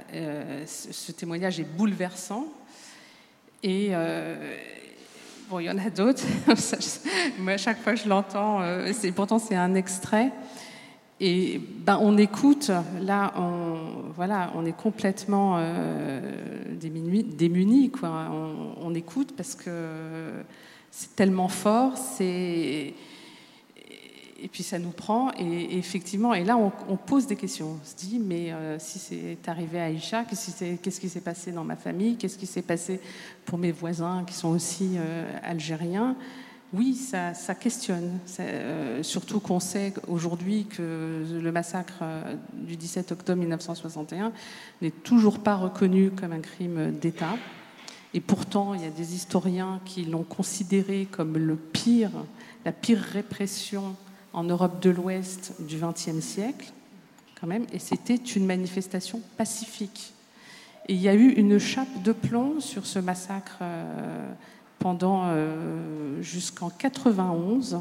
[0.66, 2.46] ce, témoignage est bouleversant.
[3.64, 3.92] Et
[5.50, 6.24] bon, il y en a d'autres.
[7.40, 8.62] Moi, à chaque fois je l'entends,
[9.16, 10.32] pourtant c'est un extrait.
[11.20, 12.72] Et ben, on écoute,
[13.02, 16.20] là, on, voilà, on est complètement euh,
[16.80, 18.30] démunis, quoi.
[18.82, 20.44] On, écoute parce que
[20.92, 22.94] c'est tellement fort, c'est
[24.44, 27.80] et puis ça nous prend et, effectivement et là on, pose des questions.
[27.82, 31.64] On se dit mais euh, si c'est arrivé à Aïcha qu'est-ce qui s'est passé dans
[31.64, 32.18] ma famille?
[32.18, 33.00] Qu'est-ce qui s'est passé
[33.46, 36.16] pour mes voisins qui sont aussi euh, algériens?
[36.74, 43.40] Oui, ça, questionne, euh, surtout qu'on sait aujourd'hui que le massacre euh, du 17 octobre
[43.40, 44.32] 1961
[44.82, 47.36] n'est toujours pas reconnu comme un crime d'État.
[48.16, 52.12] Et pourtant, il y a des historiens qui l'ont considéré comme le pire,
[52.66, 53.96] la pire répression
[54.34, 56.72] en Europe de l'Ouest du XXe siècle,
[57.40, 57.66] quand même.
[57.72, 60.14] Et c'était une manifestation pacifique.
[60.88, 63.60] Et il y a eu une chape de plomb sur ce massacre.
[63.62, 64.34] Euh,
[64.80, 67.80] pendant euh, jusqu'en 91,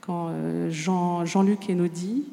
[0.00, 2.24] quand euh, Jean, Jean-Luc Enaudi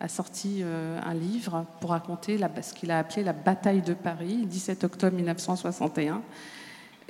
[0.00, 3.94] a sorti euh, un livre pour raconter la, ce qu'il a appelé la bataille de
[3.94, 6.22] Paris, 17 octobre 1961.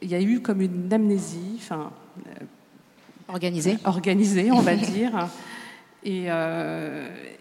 [0.02, 1.92] Il y a eu comme une amnésie, enfin,
[3.28, 5.28] organisée, organisée, on va dire.
[6.04, 6.28] Et,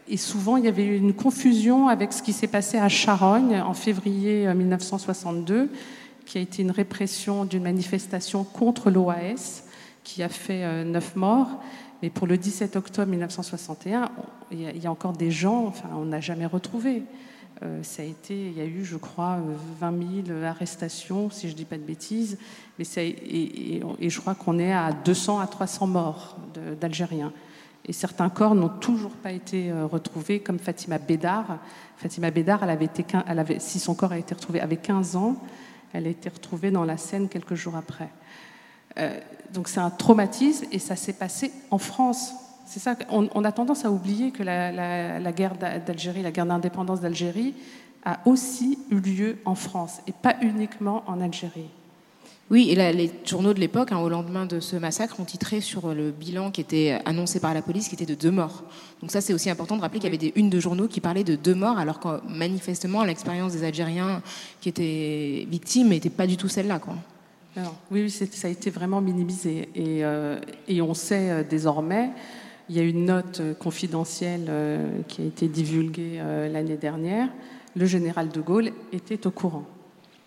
[0.07, 3.61] et, souvent, il y avait eu une confusion avec ce qui s'est passé à Charogne
[3.61, 5.69] en février 1962
[6.27, 9.63] qui a été une répression d'une manifestation contre l'OAS,
[10.03, 11.61] qui a fait euh, neuf morts.
[12.03, 14.11] Mais pour le 17 octobre 1961,
[14.51, 17.01] il y, a encore des gens, enfin, on n'a jamais retrouvé.
[17.63, 19.39] Euh, ça a été, il y a eu, je crois,
[19.79, 22.37] 20 000 arrestations, si je ne dis pas de bêtises,
[22.77, 26.37] mais et, et, je crois qu'on est à 200 à 300 morts
[26.79, 27.33] d'Algériens.
[27.85, 31.57] Et certains corps n'ont toujours pas été euh, retrouvés, comme Fatima Bédard.
[31.95, 33.05] Fatima Bédard, elle avait été,
[33.59, 35.37] si son corps a été retrouvé, avait 15 ans.
[35.93, 38.09] Elle a été retrouvée dans la Seine quelques jours après.
[38.97, 39.19] Euh,
[39.53, 42.33] donc c'est un traumatisme et ça s'est passé en France.
[42.65, 42.95] C'est ça.
[43.09, 47.53] On, a tendance à oublier que la, guerre d'Algérie, la guerre d'indépendance d'Algérie,
[48.03, 51.69] a aussi eu lieu en France et pas uniquement en Algérie.
[52.49, 55.93] Oui, et les journaux de l'époque, hein, au lendemain de ce massacre, ont titré sur
[55.93, 58.63] le bilan qui était annoncé par la police, qui était de deux morts.
[59.01, 61.01] Donc ça, c'est aussi important de rappeler qu'il y avait des unes de journaux qui
[61.01, 64.21] parlaient de deux morts, alors que manifestement, l'expérience des Algériens
[64.61, 66.79] qui étaient victimes n'était pas du tout celle-là.
[66.79, 66.95] Quoi.
[67.91, 69.67] oui, ça a été vraiment minimisé.
[69.75, 72.11] Et, euh, on sait euh, désormais,
[72.69, 74.49] il y a une note euh, confidentielle
[75.09, 77.27] qui a été divulguée l'année dernière,
[77.75, 79.65] le général de Gaulle était au courant.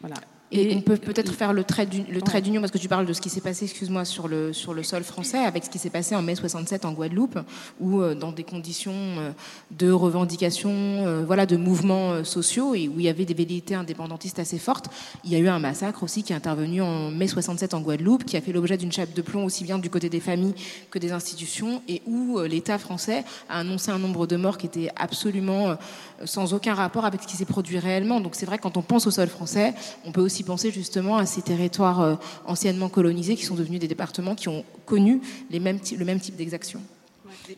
[0.02, 0.16] Voilà.
[0.52, 3.30] Et, on peut peut-être faire le trait d'union, parce que tu parles de ce qui
[3.30, 6.22] s'est passé, excuse-moi, sur le, sur le sol français, avec ce qui s'est passé en
[6.22, 7.38] mai 67 en Guadeloupe,
[7.78, 9.30] où euh, dans des conditions euh,
[9.70, 14.40] de revendication, euh, voilà, de mouvements sociaux, et où il y avait des velléités indépendantistes
[14.40, 14.88] assez fortes,
[15.24, 18.24] il y a eu un massacre aussi qui est intervenu en mai 67 en Guadeloupe,
[18.24, 20.54] qui a fait l'objet d'une chape de plomb aussi bien du côté des familles
[20.90, 24.90] que des institutions, et où l'État français a annoncé un nombre de morts qui était
[24.96, 25.76] absolument
[26.24, 28.20] sans aucun rapport avec ce qui s'est produit réellement.
[28.20, 29.74] Donc c'est vrai, quand on pense au sol français,
[30.04, 32.16] on peut aussi penser justement à ces territoires euh,
[32.46, 35.20] anciennement colonisés qui sont devenus des départements qui ont connu
[35.50, 36.82] les mêmes, le même type d'exactions.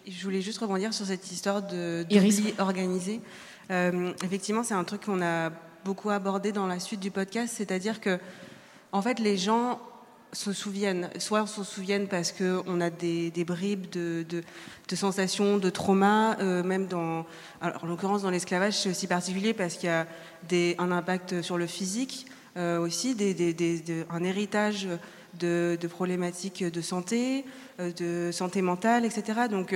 [0.07, 3.21] Je voulais juste rebondir sur cette histoire de d'oubli organisé.
[3.71, 5.51] Euh, effectivement, c'est un truc qu'on a
[5.85, 8.19] beaucoup abordé dans la suite du podcast, c'est-à-dire que,
[8.93, 9.81] en fait, les gens
[10.33, 14.43] se souviennent, soit se souviennent parce qu'on a des, bribes de,
[14.95, 17.27] sensations, de traumas, euh, même dans,
[17.61, 20.07] alors, en l'occurrence dans l'esclavage, c'est aussi particulier parce qu'il y a
[20.49, 22.27] des, un impact sur le physique,
[22.57, 23.17] euh, aussi
[24.11, 24.89] un héritage
[25.39, 27.45] de, problématiques de santé,
[27.81, 29.43] euh, de santé mentale, etc.
[29.51, 29.75] Donc,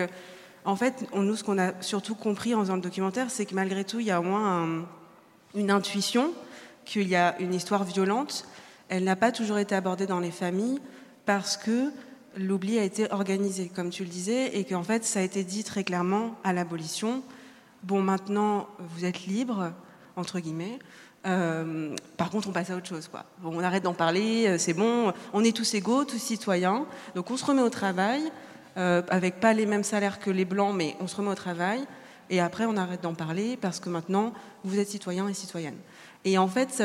[0.64, 3.85] en fait, nous, ce qu'on a surtout compris en faisant le documentaire, c'est que malgré
[3.85, 4.87] tout, il y a au moins
[5.55, 6.33] une intuition
[6.85, 8.47] qu'il y a une histoire violente
[8.89, 10.81] elle n'a pas toujours été abordée dans les familles
[11.24, 11.91] parce que
[12.37, 15.64] l'oubli a été organisé, comme tu le disais, et qu'en fait, ça a été dit
[15.64, 17.22] très clairement à l'abolition.
[17.83, 19.72] Bon, maintenant, vous êtes libre,
[20.14, 20.79] entre guillemets.
[21.27, 23.09] Euh, par contre, on passe à autre chose.
[23.09, 23.24] Quoi.
[23.45, 26.87] On arrête d'en parler, euh, c'est bon, on est tous égaux, tous citoyens.
[27.14, 28.22] Donc on se remet au travail,
[28.77, 31.85] euh, avec pas les mêmes salaires que les blancs, mais on se remet au travail.
[32.31, 34.33] Et après, on arrête d'en parler parce que maintenant,
[34.64, 35.77] vous êtes citoyens et citoyennes.
[36.24, 36.83] Et en fait,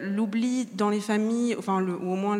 [0.00, 2.38] l'oubli dans les familles, enfin, ou au moins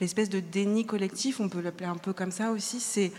[0.00, 3.12] l'espèce de déni collectif, on peut l'appeler un peu comme ça aussi, c'est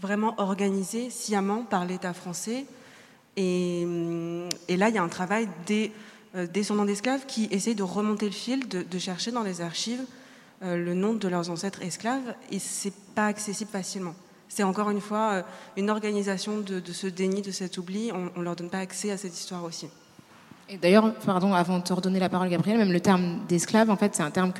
[0.00, 2.66] vraiment organisé sciemment par l'État français.
[3.36, 3.86] Et,
[4.68, 5.92] là, il y a un travail des
[6.34, 10.04] descendants d'esclaves qui essayent de remonter le fil, de, chercher dans les archives
[10.62, 14.14] euh, le nom de leurs ancêtres esclaves, et c'est pas accessible facilement.
[14.48, 15.44] C'est encore une fois
[15.76, 18.10] une organisation de, ce déni, de cet oubli.
[18.12, 19.86] On ne leur donne pas accès à cette histoire aussi.
[20.78, 24.14] D'ailleurs, pardon, avant de te redonner la parole, Gabriel, même le terme d'esclave, en fait,
[24.14, 24.52] c'est un terme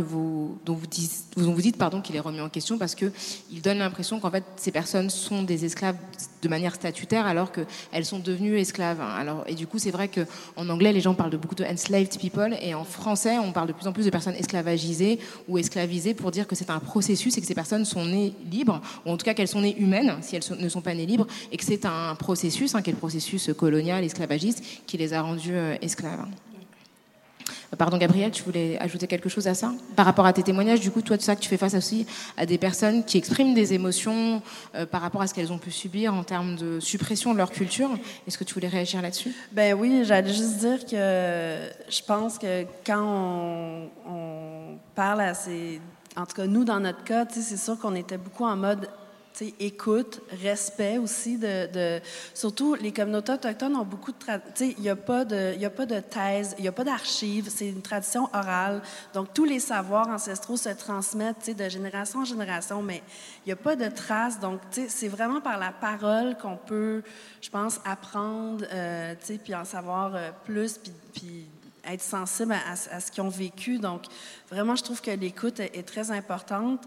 [0.64, 3.12] dont vous dites, vous dites, pardon, qu'il est remis en question parce que
[3.50, 5.96] il donne l'impression qu'en fait, ces personnes sont des esclaves
[6.42, 9.00] de manière statutaire alors qu'elles sont devenues esclaves.
[9.00, 10.22] Alors, et du coup, c'est vrai que
[10.56, 13.68] en anglais, les gens parlent de beaucoup de enslaved people et en français, on parle
[13.68, 17.36] de plus en plus de personnes esclavagisées ou esclavisées pour dire que c'est un processus
[17.38, 20.16] et que ces personnes sont nées libres, ou en tout cas qu'elles sont nées humaines
[20.22, 23.50] si elles ne sont pas nées libres, et que c'est un processus, hein, qui processus
[23.56, 26.26] colonial, esclavagiste, qui les a rendues euh, esclaves.
[27.78, 30.90] Pardon Gabriel, tu voulais ajouter quelque chose à ça Par rapport à tes témoignages, du
[30.90, 32.04] coup, toi, tout ça tu fais face aussi
[32.36, 34.42] à des personnes qui expriment des émotions
[34.74, 37.50] euh, par rapport à ce qu'elles ont pu subir en termes de suppression de leur
[37.50, 37.90] culture.
[38.26, 39.32] Est-ce que tu voulais réagir là-dessus?
[39.52, 45.80] Ben oui, j'allais juste dire que je pense que quand on, on parle à ces...
[46.16, 48.88] En tout cas, nous, dans notre cas, c'est sûr qu'on était beaucoup en mode
[49.58, 52.00] écoute, respect aussi de,
[52.34, 54.18] surtout les communautés autochtones ont beaucoup de
[54.60, 57.48] il n'y a pas de il a pas de thèse, il n'y a pas d'archives,
[57.48, 58.82] c'est une tradition orale.
[59.14, 63.02] Donc tous les savoirs ancestraux se transmettent de génération en génération, mais
[63.44, 64.40] il n'y a pas de traces.
[64.40, 67.02] Donc c'est vraiment par la parole qu'on peut,
[67.40, 70.78] je pense, apprendre, euh, puis en savoir euh, plus,
[71.14, 71.46] puis
[71.84, 73.78] être sensible à, ce qu'ils ont vécu.
[73.78, 74.04] Donc,
[74.50, 76.82] vraiment, je trouve que l'écoute est, très importante.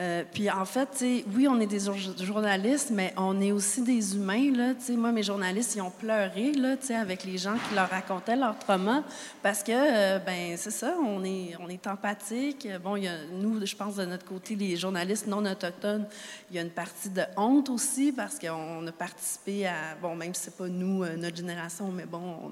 [0.00, 1.80] Euh, puis en fait, oui, on est des
[2.22, 4.50] journalistes, mais on est aussi des humains.
[4.54, 8.58] Là, moi, mes journalistes, ils ont pleuré là, avec les gens qui leur racontaient leur
[8.58, 9.02] trauma
[9.42, 12.66] parce que, euh, ben c'est ça, on est, on est empathique.
[12.82, 16.06] Bon, y a, nous, je pense, de notre côté, les journalistes non autochtones,
[16.50, 20.32] il y a une partie de honte aussi parce qu'on a participé à, bon, même
[20.32, 22.50] si c'est pas nous, euh, notre génération, mais bon, on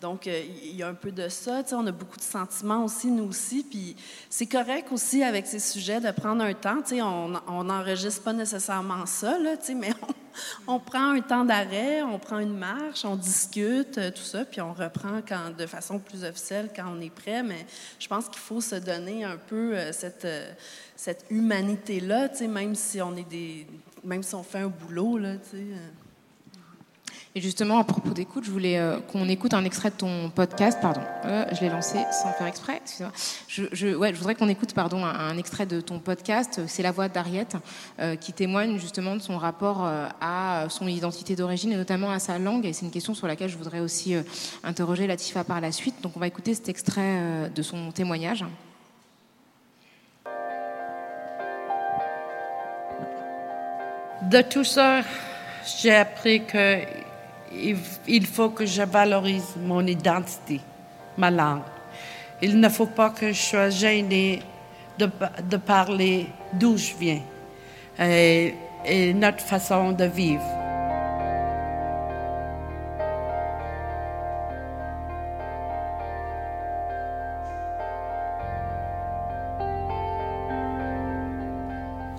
[0.00, 1.62] donc il y a un peu de ça.
[1.72, 3.64] On a beaucoup de sentiments aussi, nous aussi.
[3.68, 3.96] Puis
[4.30, 6.67] c'est correct aussi avec ces sujets de prendre un temps
[7.02, 9.90] on n'enregistre pas nécessairement ça, là, mais
[10.66, 14.60] on, prend un temps d'arrêt, on prend une marche, on discute, euh, tout ça, puis
[14.60, 17.42] on reprend quand, de façon plus officielle quand on est prêt.
[17.42, 17.66] Mais
[17.98, 20.50] je pense qu'il faut se donner un peu euh, cette, euh,
[20.96, 23.66] cette humanité-là, même si on est des,
[24.04, 25.34] même si on fait un boulot, là,
[27.38, 30.76] et justement, à propos d'écoute, je voulais euh, qu'on écoute un extrait de ton podcast.
[30.82, 32.82] Pardon, euh, je l'ai lancé sans faire exprès.
[33.46, 36.62] Je, je, ouais, je voudrais qu'on écoute pardon, un, extrait de ton podcast.
[36.66, 37.54] C'est la voix d'Ariette
[38.00, 39.88] euh, qui témoigne justement de son rapport
[40.20, 42.66] à son identité d'origine et notamment à sa langue.
[42.66, 44.16] Et c'est une question sur laquelle je voudrais aussi
[44.64, 45.94] interroger Latifa par la suite.
[46.02, 48.44] Donc on va écouter cet extrait de son témoignage.
[54.22, 55.02] De tout ça,
[55.80, 57.07] j'ai appris que
[57.52, 60.60] il faut que je valorise mon identité,
[61.16, 61.62] ma langue.
[62.40, 64.40] Il ne faut pas que je sois gênée
[64.98, 67.20] de, parler d'où je viens
[68.00, 70.42] et, et notre façon de vivre.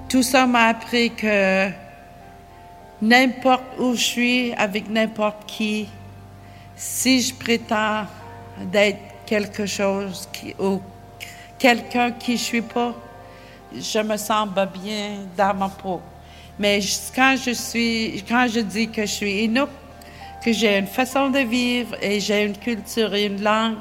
[0.10, 1.70] Tout ça m'a appris que
[3.02, 5.88] n'importe où je suis, avec n'importe qui,
[6.76, 8.06] si je prétends
[8.72, 10.28] d'être quelque chose
[10.60, 10.82] ou
[11.58, 12.94] quelqu'un qui je suis pas,
[13.74, 16.02] je me sens pas bien dans ma peau.
[16.58, 16.80] Mais
[17.16, 19.70] quand je suis, quand je dis que je suis Inuk,
[20.44, 23.78] que j'ai une façon de vivre et j'ai une culture et une langue,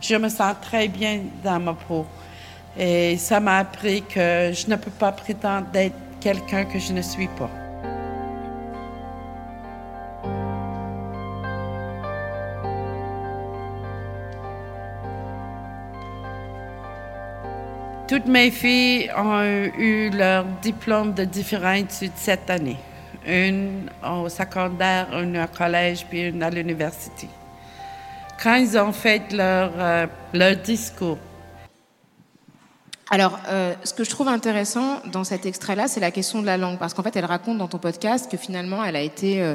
[0.00, 2.06] je me sens très bien dans ma peau.
[2.78, 7.02] Et ça m'a appris que je ne peux pas prétendre d'être quelqu'un que je ne
[7.02, 7.61] suis pas.
[18.08, 19.42] Toutes mes filles ont
[19.78, 22.76] eu leur diplôme de différentes études cette année.
[23.26, 27.28] Une au secondaire, une au collège, puis une à l'université.
[28.42, 31.18] Quand ils ont fait leur, euh, leur discours,
[33.10, 36.56] alors, euh, ce que je trouve intéressant dans cet extrait-là, c'est la question de la
[36.56, 39.54] langue, parce qu'en fait, elle raconte dans ton podcast que finalement, elle a été euh,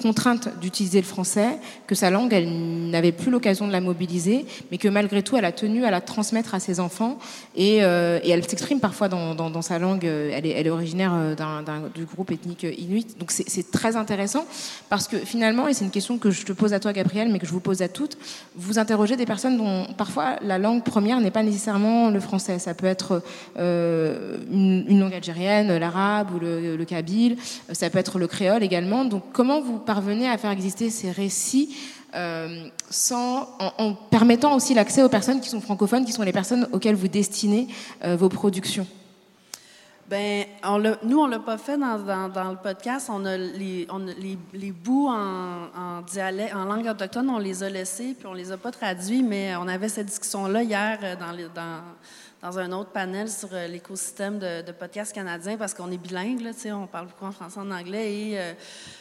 [0.00, 2.48] contrainte d'utiliser le français, que sa langue, elle
[2.90, 6.00] n'avait plus l'occasion de la mobiliser, mais que malgré tout, elle a tenu à la
[6.00, 7.18] transmettre à ses enfants.
[7.56, 10.04] Et, euh, et elle s'exprime parfois dans, dans, sa langue.
[10.04, 11.62] Elle est, elle est originaire euh, d'un,
[11.94, 13.06] du groupe ethnique inuit.
[13.18, 14.46] Donc c'est, très intéressant
[14.88, 17.38] parce que finalement, et c'est une question que je te pose à toi, Gabriel, mais
[17.38, 18.16] que je vous pose à toutes,
[18.56, 22.58] vous interrogez des personnes dont parfois la langue première n'est pas nécessairement le français.
[22.58, 23.22] Ça peut être
[23.58, 27.36] euh, une, une, langue algérienne, l'arabe ou le, le kabyle.
[27.72, 29.04] Ça peut être le créole également.
[29.04, 31.74] Donc comment vous parvenez à faire exister ces récits
[32.14, 36.68] euh, sans, en, permettant aussi l'accès aux personnes qui sont francophones, qui sont les personnes
[36.72, 37.68] auxquelles vous destinez
[38.04, 38.86] euh, vos productions
[40.10, 43.10] ben, on nous, on l'a pas fait dans, le podcast.
[43.12, 43.86] On a les,
[44.54, 48.50] les bouts en, en, dialecte, en langue autochtone, on les a laissés, puis on les
[48.50, 51.82] a pas traduits, mais on avait cette discussion-là hier euh, dans, les, dans,
[52.42, 56.86] dans un autre panel sur euh, l'écosystème de, podcasts canadiens parce qu'on est bilingue, on
[56.86, 58.52] parle beaucoup en français en anglais et euh,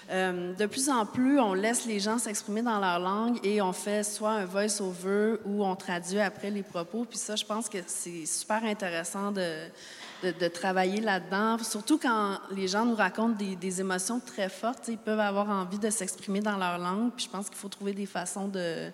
[0.09, 3.73] euh, de plus en plus, on laisse les gens s'exprimer dans leur langue et on
[3.73, 7.05] fait soit un voice-over ou on traduit après les propos.
[7.07, 12.85] Puis ça, je pense que c'est super intéressant de travailler là-dedans, surtout quand les gens
[12.85, 14.87] nous racontent des, des émotions très fortes.
[14.87, 17.93] Ils peuvent avoir envie de s'exprimer dans leur langue, puis je pense qu'il faut trouver
[17.93, 18.89] des façons de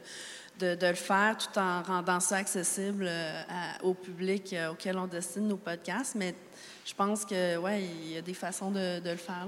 [0.75, 3.43] de, le faire tout en rendant ça accessible euh,
[3.83, 6.15] au public euh, auquel on destine nos podcasts.
[6.15, 6.33] Mais
[6.85, 9.47] je pense que ouais, il y a des façons de, le faire.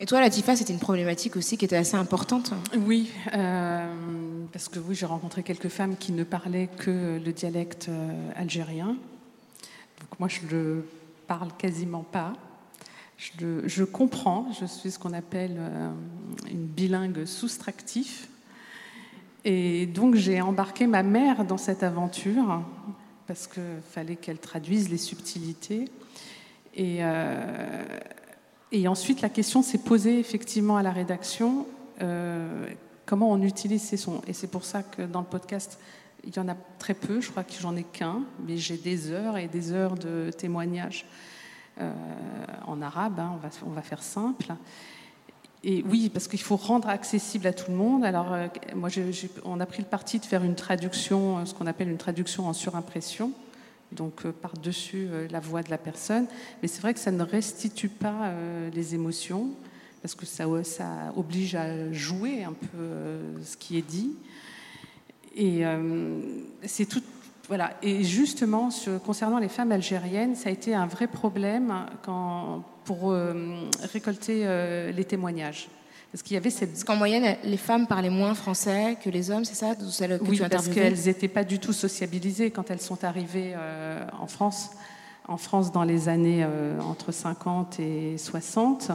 [0.00, 2.52] Et toi, Latifa, c'était une problématique aussi qui était assez importante.
[2.76, 3.86] Oui, euh,
[4.52, 7.90] parce que oui, j'ai rencontré quelques femmes qui ne parlaient que le dialecte
[8.36, 8.96] algérien.
[10.00, 10.88] Donc moi, je le
[11.26, 12.32] parle quasiment pas.
[13.18, 15.60] Je, je comprends, je suis ce qu'on appelle
[16.50, 18.29] une bilingue soustractif.
[19.44, 22.62] Et donc j'ai embarqué ma mère dans cette aventure
[23.26, 25.84] parce qu'il fallait qu'elle traduise les subtilités.
[26.74, 27.84] Et, euh,
[28.72, 31.66] et, ensuite, la question s'est posée effectivement à la rédaction
[32.02, 32.68] euh,
[33.06, 34.20] comment on utilise ces sons.
[34.26, 35.78] Et c'est pour ça que dans le podcast,
[36.24, 39.10] il y en a très peu, je crois que j'en ai qu'un, mais j'ai des
[39.10, 41.06] heures et des heures de témoignages
[41.80, 41.92] euh,
[42.66, 44.54] en arabe, hein, on va faire simple.
[45.62, 48.04] Et oui, parce qu'il faut rendre accessible à tout le monde.
[48.04, 48.88] Alors, euh, moi,
[49.44, 52.48] on a pris le parti de faire une traduction, euh, ce qu'on appelle une traduction
[52.48, 53.32] en surimpression,
[53.92, 56.26] donc euh, par-dessus la voix de la personne.
[56.62, 58.32] Mais c'est vrai que ça ne restitue pas
[58.72, 59.50] les émotions,
[60.00, 64.12] parce que ça, ça, oblige à jouer un peu ce qui est dit.
[65.36, 65.62] Et
[66.64, 67.02] c'est tout.
[67.50, 67.72] Voilà.
[67.82, 68.68] Et justement,
[69.04, 71.74] concernant les femmes algériennes, ça a été un vrai problème
[72.04, 75.68] quand pour euh, récolter euh, les témoignages.
[76.12, 76.70] Parce qu'il y avait cette...
[76.70, 80.24] Parce qu'en moyenne, les femmes parlaient moins français que les hommes, c'est ça celles que
[80.24, 84.70] Oui, parce qu'elles n'étaient pas du tout sociabilisées quand elles sont arrivées euh, en France.
[85.26, 86.46] En France, dans les années
[86.80, 88.92] entre 50 et 60,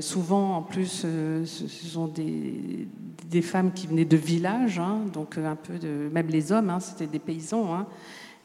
[0.00, 1.06] souvent, en plus,
[1.44, 6.08] ce sont des, femmes qui venaient de villages, hein, donc un peu de...
[6.12, 7.74] Même les hommes, hein, c'était des paysans.
[7.74, 7.86] Hein,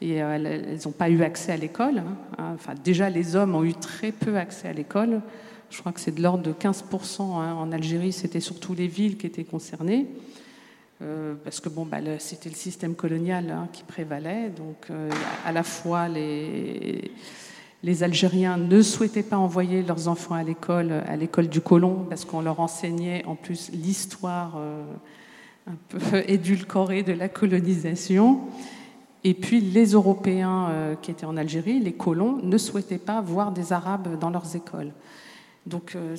[0.00, 2.02] et euh, elles n'ont pas eu accès à l'école.
[2.38, 5.20] Enfin, déjà, les hommes ont eu très peu accès à l'école.
[5.70, 7.54] Je crois que c'est de l'ordre de 15% hein.
[7.54, 10.06] en Algérie, c'était surtout les villes qui étaient concernées.
[11.02, 14.50] Euh, parce que bon, bah, c'était le système colonial qui prévalait.
[14.50, 15.10] Donc, euh,
[15.44, 17.10] à la fois, les,
[17.82, 22.24] les Algériens ne souhaitaient pas envoyer leurs enfants à l'école, à l'école du colon, parce
[22.24, 24.58] qu'on leur enseignait en plus l'histoire
[25.66, 28.40] un peu édulcorée de la colonisation.
[29.22, 33.52] Et puis les Européens euh, qui étaient en Algérie, les colons, ne souhaitaient pas voir
[33.52, 34.92] des Arabes dans leurs écoles.
[35.66, 36.16] Donc euh,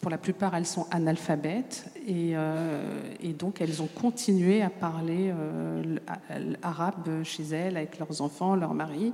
[0.00, 5.30] pour la plupart, elles sont analphabètes et, euh, et donc elles ont continué à parler
[6.62, 9.12] arabe chez elles, avec leurs enfants, leurs maris.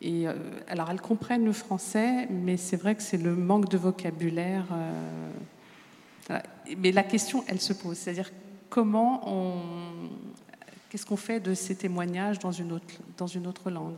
[0.00, 0.26] Et
[0.68, 4.64] alors elles comprennent le français, mais c'est vrai que c'est le manque de vocabulaire.
[6.76, 8.30] Mais la question, elle se pose, c'est-à-dire
[8.70, 9.54] comment on
[10.90, 13.94] Qu'est-ce qu'on fait de ces témoignages dans une autre, langue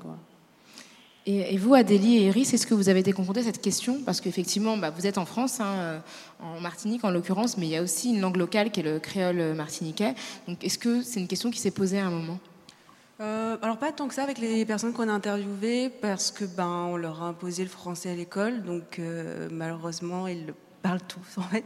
[1.25, 4.01] Et, vous, Adélie et Iris, est-ce que vous avez été confrontés à cette question?
[4.05, 5.99] Parce qu'effectivement, bah, vous êtes en France, hein, euh,
[6.41, 8.99] en Martinique en l'occurrence, mais il y a aussi une langue locale qui est le
[8.99, 10.15] créole martiniquais.
[10.49, 12.41] Donc est-ce que c'est une question qui s'est posée à un moment?
[13.21, 16.87] Euh, alors pas tant que ça avec les personnes qu'on a interviewées parce que ben
[16.91, 21.21] on leur a imposé le français à l'école donc euh, malheureusement ils le parlent tous
[21.37, 21.65] en fait.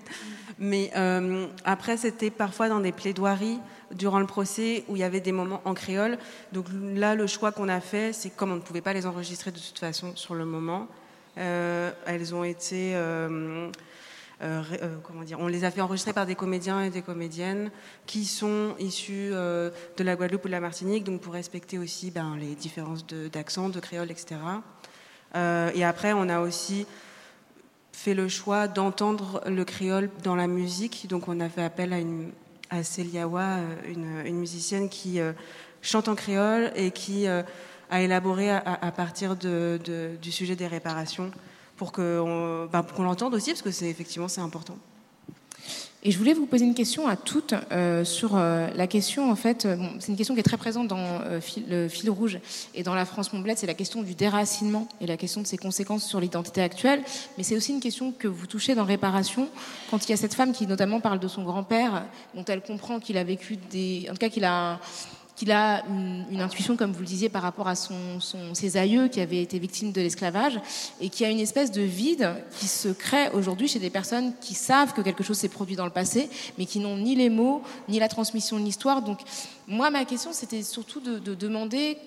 [0.59, 3.61] Mais euh, après c'était parfois dans des plaidoiries
[3.93, 6.19] durant le procès où il y avait des moments en créole.
[6.53, 9.53] Donc là le choix qu'on a fait c'est comme on ne pouvait pas les enregistrer
[9.53, 10.89] de toute façon sur le moment,
[11.37, 12.97] elles ont été
[14.45, 17.71] euh, euh, comment dire, on les a fait enregistrer par des comédiens et des comédiennes
[18.05, 22.11] qui sont issus euh, de la Guadeloupe ou de la Martinique, donc pour respecter aussi
[22.11, 24.37] ben, les différences d'accent, de, créole, etc.
[25.35, 26.87] et après, on a aussi
[27.93, 31.99] fait le choix d'entendre le créole dans la musique, donc on a fait appel à,
[31.99, 32.31] une,
[32.69, 35.21] à Céliawa, une, musicienne qui
[35.81, 41.33] chante en créole et qui a élaboré à, partir du sujet des réparations
[41.77, 44.77] pour bah, qu'on l'entende aussi, parce que c'est effectivement c'est important.
[46.07, 49.37] Et je voulais vous poser une question à toutes euh, sur euh, la question, en
[49.37, 51.21] fait, euh, c'est une question qui est très présente dans
[51.67, 52.41] le fil rouge
[52.75, 55.57] et dans la France Montbled, c'est la question du déracinement et la question de ses
[55.57, 57.03] conséquences sur l'identité actuelle.
[57.39, 59.49] Mais c'est aussi une question que vous touchez dans Réparation,
[59.91, 62.05] quand il y a cette femme qui notamment parle de son grand-père,
[62.35, 64.07] dont elle comprend qu'il a vécu des...
[64.11, 64.81] En tout cas, qu'il a
[65.37, 68.21] qu'il a une, intuition, comme vous le disiez, par rapport à son,
[68.53, 70.61] ses aïeux qui avaient été victimes de l'esclavage,
[71.01, 74.55] et qui a une espèce de vide qui se crée aujourd'hui chez des personnes qui
[74.55, 76.29] savent que quelque chose s'est produit dans le passé,
[76.59, 79.03] mais qui n'ont ni les mots, ni la transmission de l'histoire.
[79.03, 79.21] Donc,
[79.67, 81.99] moi, ma question, c'était surtout de, de demander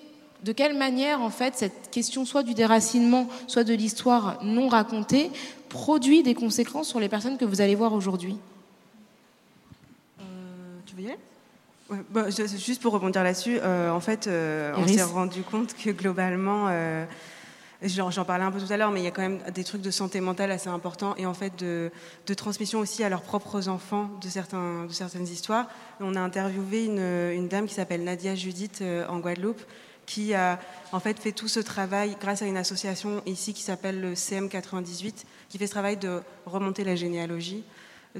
[0.44, 5.30] de quelle manière, en fait, cette question soit du déracinement, soit de l'histoire non racontée,
[5.68, 8.36] produit des conséquences sur les personnes que vous allez voir aujourd'hui?
[10.20, 11.18] Euh, tu veux y aller?
[12.10, 16.66] Bah, juste pour rebondir là-dessus, euh, en fait, euh, on s'est rendu compte que globalement,
[16.68, 17.06] euh,
[17.82, 19.80] j'en parlais un peu tout à l'heure, mais il y a quand même des trucs
[19.80, 21.90] de santé mentale assez importants et en fait de,
[22.34, 25.66] transmission aussi à leurs propres enfants de, certains, de certaines histoires.
[26.00, 27.00] On a interviewé une,
[27.34, 29.62] une dame qui s'appelle Nadia Judith en Guadeloupe
[30.04, 30.58] qui a
[30.92, 35.24] en fait fait tout ce travail grâce à une association ici qui s'appelle le CM98,
[35.50, 37.62] qui fait ce travail de remonter la généalogie.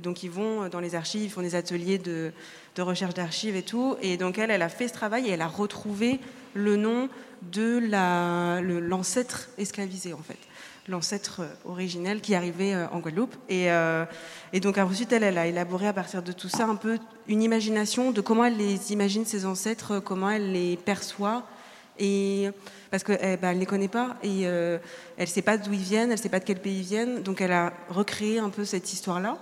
[0.00, 2.32] Donc ils vont dans les archives, ils font des ateliers de,
[2.78, 3.96] recherche d'archives et tout.
[4.02, 6.20] Et donc elle, elle a fait ce travail et elle a retrouvé
[6.54, 7.08] le nom
[7.42, 7.80] de
[8.80, 10.38] l'ancêtre esclavisé en fait,
[10.88, 13.34] l'ancêtre originel qui arrivait euh, en Guadeloupe.
[13.48, 14.04] Et, euh,
[14.60, 18.10] donc ensuite elle, elle a élaboré à partir de tout ça un peu une imagination
[18.10, 21.44] de comment elle les imagine ses ancêtres, comment elle les perçoit.
[22.90, 24.78] Parce qu'elle eh ben, ne les connaît pas et euh,
[25.16, 26.84] elle ne sait pas d'où ils viennent, elle ne sait pas de quel pays ils
[26.84, 27.22] viennent.
[27.22, 29.36] Donc elle a recréé un peu cette histoire-là.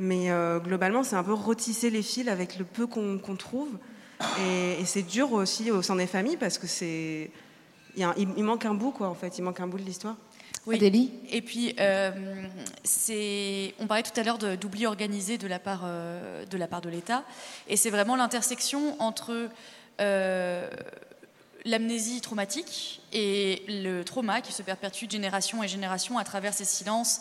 [0.00, 3.70] Mais euh, globalement, c'est un peu retisser les fils avec le peu qu'on trouve.
[4.40, 7.30] Et, c'est dur aussi au sein des familles parce que c'est.
[7.96, 9.38] Il, il, manque un bout, quoi, en fait.
[9.38, 10.16] Il manque un bout de l'histoire.
[10.66, 11.12] Oui.
[11.30, 12.10] Et puis, euh,
[12.84, 16.80] c'est, on parlait tout à l'heure d'oubli organisé de la part euh, de la part
[16.80, 17.22] de l'État,
[17.68, 19.50] et c'est vraiment l'intersection entre
[21.64, 26.66] l'amnésie traumatique et le trauma qui se perpétue de génération et génération à travers ces
[26.66, 27.20] silences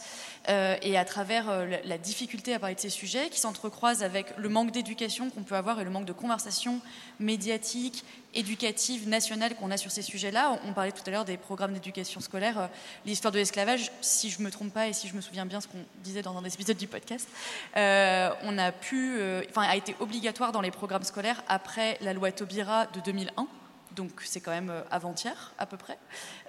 [0.50, 4.36] euh, et à travers euh, la, difficulté à parler de ces sujets, qui s'entrecroisent avec
[4.38, 6.82] le manque d'éducation qu'on peut avoir et le manque de conversation
[7.20, 10.60] médiatique, éducative, nationale qu'on a sur ces sujets-là.
[10.66, 12.60] On, parlait tout à l'heure des programmes d'éducation scolaire.
[12.60, 12.68] Euh,
[13.06, 15.62] l'histoire de l'esclavage, si je ne me trompe pas et si je me souviens bien
[15.62, 17.30] ce qu'on disait dans un des épisodes du podcast,
[17.76, 19.20] on a pu,
[19.50, 23.48] enfin, a été obligatoire dans les programmes scolaires après la loi Taubira de 2001
[23.96, 25.98] donc c'est quand même euh, avant-hier à peu près,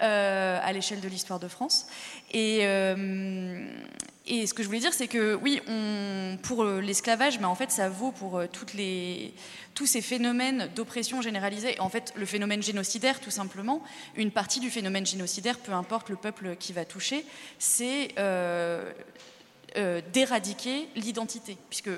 [0.03, 1.87] euh, à l'échelle de l'histoire de France.
[2.33, 3.67] Et, euh,
[4.27, 5.61] et, ce que je voulais dire, c'est que oui,
[6.43, 8.41] pour l'esclavage, mais en fait ça vaut pour
[8.75, 9.35] les,
[9.75, 11.79] tous ces phénomènes d'oppression généralisée.
[11.81, 13.83] En fait, le phénomène génocidaire, tout simplement,
[14.17, 17.25] une partie du phénomène génocidaire, peu importe le peuple qui va toucher,
[17.59, 18.15] c'est
[20.13, 21.59] d'éradiquer l'identité.
[21.69, 21.91] Puisque,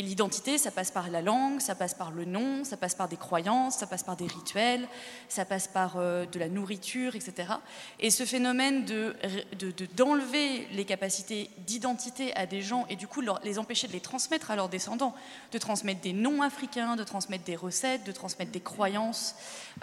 [0.00, 3.06] et l'identité, ça passe par la langue, ça passe par le nom, ça passe par
[3.06, 4.88] des croyances, ça passe par des rituels,
[5.28, 7.52] ça passe par euh, de la nourriture, etc.
[7.98, 9.14] Et ce phénomène de,
[9.94, 14.50] d'enlever les capacités d'identité à des gens et du coup les empêcher de les transmettre
[14.50, 15.14] à leurs descendants,
[15.52, 19.34] de transmettre des noms africains, de transmettre des recettes, de transmettre des croyances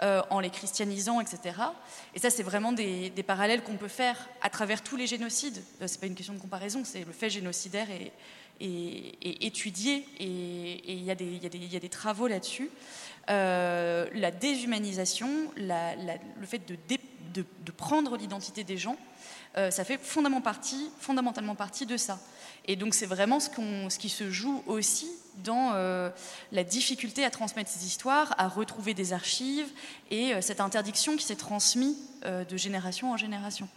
[0.02, 1.60] euh, en les christianisant, etc.
[2.16, 5.62] Et ça, c'est vraiment des, des parallèles qu'on peut faire à travers tous les génocides.
[5.86, 8.10] C'est pas une question de comparaison, c'est le fait génocidaire est,
[8.60, 12.70] étudié et il y, y, a des travaux là-dessus.
[13.30, 16.76] Euh, la déshumanisation, le fait de,
[17.34, 18.96] de, prendre l'identité des gens,
[19.56, 22.18] euh, ça fait fondamentalement partie, fondamentalement partie de ça.
[22.66, 23.50] Et donc c'est vraiment ce,
[23.88, 25.08] ce, qui se joue aussi
[25.44, 25.72] dans
[26.52, 29.68] la difficulté à transmettre ces histoires, à retrouver des archives
[30.10, 33.68] et cette interdiction qui s'est transmise de génération en génération.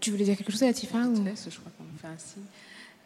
[0.00, 1.16] tu voulais dire quelque chose, Latifa ou...
[1.16, 2.36] Je crois qu'on fait ainsi.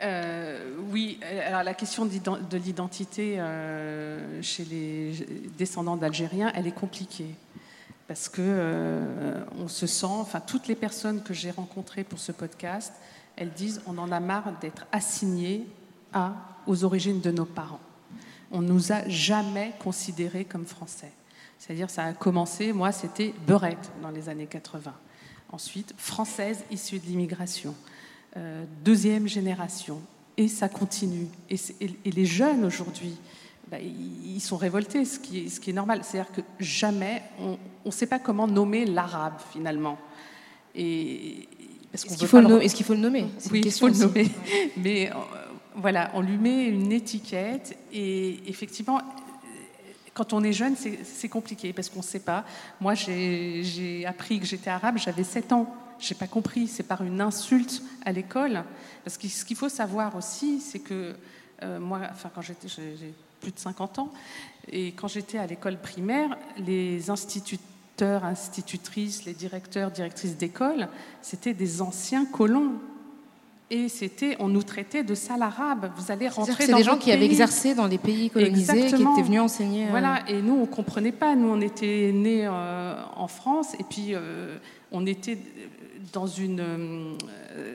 [0.00, 5.12] Euh, oui, alors la question de l'identité euh, chez les
[5.56, 7.34] descendants d'Algériens, elle est compliquée.
[8.06, 12.32] Parce que euh, on se sent, enfin, toutes les personnes que j'ai rencontrées pour ce
[12.32, 12.94] podcast,
[13.36, 15.66] elles disent on en a marre d'être assignés
[16.12, 16.32] à,
[16.66, 17.80] aux origines de nos parents.
[18.50, 21.12] On ne nous a jamais considérés comme français.
[21.58, 24.94] C'est-à-dire, ça a commencé, moi, c'était beurette dans les années 80.
[25.50, 27.74] Ensuite, française issue de l'immigration.
[28.38, 30.00] Euh, deuxième génération.
[30.36, 31.26] Et ça continue.
[31.50, 31.58] Et,
[32.04, 33.16] les jeunes aujourd'hui,
[33.68, 36.00] bah, ils sont révoltés, ce qui est, ce qui est normal.
[36.04, 39.98] C'est-à-dire que jamais, on ne sait pas comment nommer l'arabe finalement.
[40.74, 41.48] Et,
[41.92, 42.60] est-ce qu'il faut, le...
[42.68, 43.26] qu'il faut, le nommer?
[43.50, 44.28] Oui, il faut le nommer.
[44.76, 45.14] Mais euh,
[45.74, 49.00] voilà, on lui met une étiquette et effectivement,
[50.14, 52.44] quand on est jeune, c'est compliqué parce qu'on ne sait pas.
[52.80, 55.74] Moi, j'ai appris que j'étais arabe, j'avais 7 ans.
[56.00, 58.64] Je n'ai pas compris, c'est par une insulte à l'école.
[59.04, 61.14] Parce que ce qu'il faut savoir aussi, c'est que
[61.62, 64.12] euh, moi, enfin, quand j'étais, j'ai plus de 50 ans,
[64.70, 70.88] et quand j'étais à l'école primaire, les instituteurs, institutrices, les directeurs, directrices d'école,
[71.22, 72.74] c'était des anciens colons.
[73.70, 75.90] Et c'était, on nous traitait de sales arabes.
[75.96, 79.22] Vous allez rentrer dans des gens qui avaient exercé dans les pays colonisés, qui étaient
[79.22, 79.86] venus enseigner.
[79.86, 80.22] Euh, voilà.
[80.26, 81.34] Et nous, on comprenait pas.
[81.34, 84.14] Nous, on était nés euh, en France, et puis
[84.90, 85.38] on était
[86.12, 87.16] dans une euh,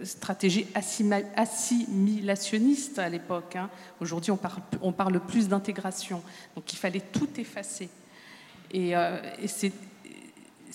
[0.03, 3.55] stratégie assimilationniste à l'époque.
[3.55, 3.71] Hein.
[3.99, 6.21] Aujourd'hui, on parle, plus d'intégration.
[6.55, 7.89] Donc il fallait tout effacer.
[8.71, 9.17] Et, euh,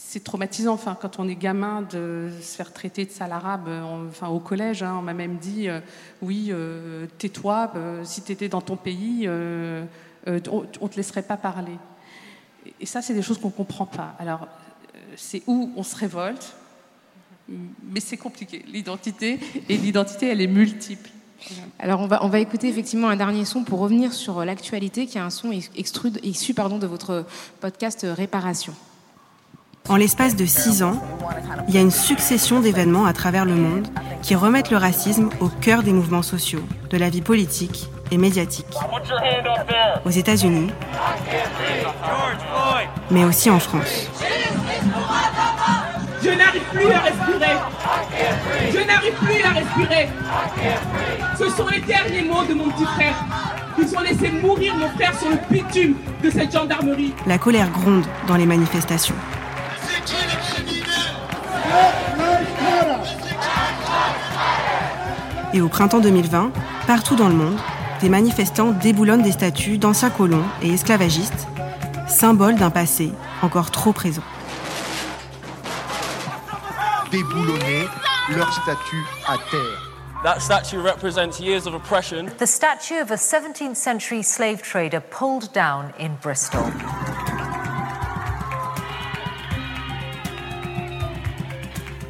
[0.00, 3.68] c'est traumatisant, enfin, quand on est gamin, de se faire traiter de sale arabe.
[4.08, 5.80] enfin, au collège, hein, on m'a même dit euh,
[6.22, 6.52] oui,
[7.18, 7.72] tais-toi,
[8.04, 9.88] si tu étais dans ton pays, on
[10.26, 11.76] ne te laisserait pas parler.
[12.80, 14.14] Et ça, c'est des choses qu'on ne comprend pas.
[14.20, 14.46] Alors,
[15.16, 16.54] c'est où on se révolte,
[17.48, 19.38] mais c'est compliqué, l'identité,
[19.68, 21.10] et l'identité, elle est multiple.
[21.78, 25.18] Alors on va, on va écouter effectivement un dernier son pour revenir sur l'actualité, qui
[25.18, 27.26] est un son extrude, issu pardon, de votre
[27.60, 28.74] podcast Réparation.
[29.88, 31.00] En l'espace de six ans,
[31.66, 33.88] il y a une succession d'événements à travers le monde
[34.20, 38.66] qui remettent le racisme au cœur des mouvements sociaux, de la vie politique et médiatique.
[40.04, 40.68] Aux États-Unis,
[43.10, 44.10] mais aussi en France.
[48.72, 50.08] Je n'arrive plus à respirer.
[51.38, 53.14] Ce sont les derniers mots de mon petit frère.
[53.78, 57.12] Ils ont laissé mourir mon frère sur le bitume de cette gendarmerie.
[57.26, 59.14] La colère gronde dans les manifestations.
[65.54, 66.50] Et au printemps 2020,
[66.86, 67.58] partout dans le monde,
[68.00, 71.48] des manifestants déboulonnent des statues d'anciens colons et esclavagistes,
[72.06, 73.12] symboles d'un passé
[73.42, 74.22] encore trop présent
[77.10, 77.88] déboulonner
[78.34, 79.92] leur statue à terre.
[80.24, 82.26] That statue represents years of oppression.
[82.38, 86.64] The statue of a 17th century slave trader pulled down in Bristol.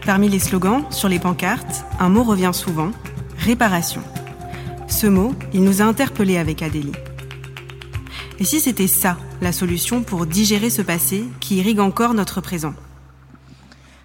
[0.07, 2.93] Parmi les slogans sur les pancartes, un mot revient souvent
[3.37, 4.01] réparation.
[4.89, 6.93] Ce mot, il nous a interpellés avec Adélie.
[8.39, 12.73] Et si c'était ça, la solution pour digérer ce passé qui irrigue encore notre présent?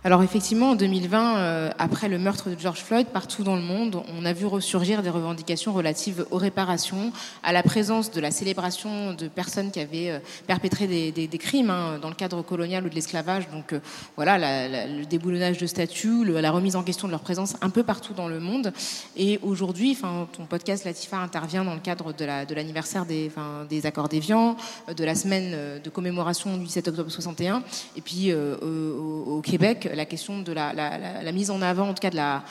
[0.05, 4.03] Alors effectivement, en 2020, euh, après le meurtre de George Floyd, partout dans le monde,
[4.19, 9.13] on a vu ressurgir des revendications relatives aux réparations, à la présence de la célébration
[9.13, 12.95] de personnes qui avaient euh, perpétré des, crimes hein, dans le cadre colonial ou de
[12.95, 13.49] l'esclavage.
[13.49, 13.79] Donc euh,
[14.17, 18.13] voilà, le déboulonnage de statues, la remise en question de leur présence un peu partout
[18.13, 18.73] dans le monde.
[19.15, 19.97] Et aujourd'hui,
[20.35, 23.31] ton podcast Latifa intervient dans le cadre de l'anniversaire des,
[23.69, 24.57] des accords d'Évian,
[24.93, 27.63] de la semaine de commémoration du 17 octobre 61,
[27.95, 32.15] et puis au Québec la question de la, mise en avant, en tout cas de
[32.15, 32.43] la,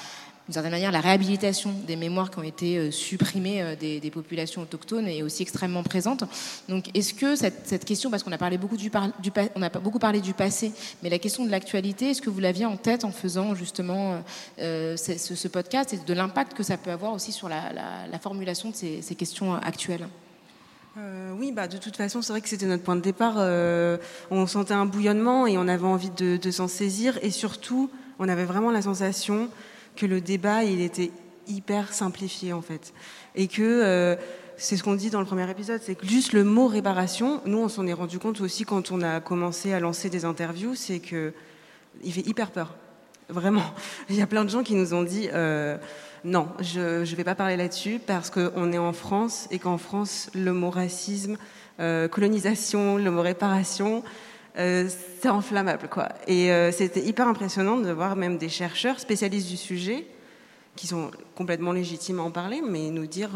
[0.47, 4.63] d'une certaine manière, la réhabilitation des mémoires qui ont été euh, supprimées euh, des, populations
[4.63, 6.25] autochtones est aussi extrêmement présente.
[6.69, 8.91] Donc, est-ce que cette, question, parce qu'on a parlé beaucoup du,
[9.55, 10.73] on a beaucoup parlé du passé,
[11.03, 14.23] mais la question de l'actualité, est-ce que vous l'aviez en tête en faisant justement
[14.59, 18.75] euh, ce, podcast et de l'impact que ça peut avoir aussi sur la, formulation de
[18.75, 20.07] ces, questions actuelles?
[21.39, 23.37] Oui, bah, de toute façon, c'est vrai que c'était notre point de départ.
[24.31, 27.19] on sentait un bouillonnement et on avait envie de, s'en saisir.
[27.23, 29.49] Et surtout, on avait vraiment la sensation
[29.97, 31.11] que le débat, il était
[31.47, 32.93] hyper simplifié en fait.
[33.35, 34.17] Et que euh,
[34.57, 37.59] c'est ce qu'on dit dans le premier épisode, c'est que juste le mot réparation, nous
[37.59, 41.01] on s'en est rendu compte aussi quand on a commencé à lancer des interviews, c'est
[41.01, 41.33] que
[42.03, 42.75] il fait hyper peur.
[43.29, 43.65] Vraiment.
[44.11, 45.77] Il y a plein de gens qui nous ont dit, euh,
[46.25, 50.31] non, je ne vais pas parler là-dessus parce qu'on est en France et qu'en France,
[50.35, 51.37] le mot racisme,
[51.81, 54.05] euh, colonisation, le mot réparation,
[54.59, 54.89] euh,
[55.21, 55.89] c'est inflammable.
[55.89, 56.09] Quoi.
[56.27, 60.07] Et c'était hyper impressionnant de voir même des chercheurs spécialistes du sujet
[60.77, 63.31] qui sont complètement légitimes à en parler, mais nous dire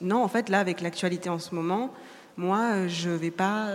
[0.00, 1.92] non, en fait, là, avec l'actualité en ce moment,
[2.36, 3.68] moi, je ne vais pas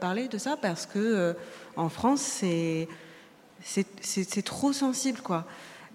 [0.00, 1.34] parler de ça parce que
[1.76, 2.88] en France, c'est
[3.62, 5.44] c'est trop sensible, quoi.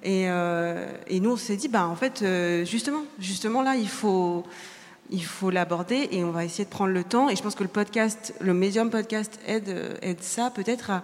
[0.04, 3.88] Et, euh, et nous, on s'est dit, bah, en fait, euh, justement, justement là, il
[3.88, 4.44] faut,
[5.10, 7.30] il faut l'aborder et on va essayer de prendre le temps.
[7.30, 11.04] Et je pense que le podcast, le médium podcast aide, aide ça peut-être à,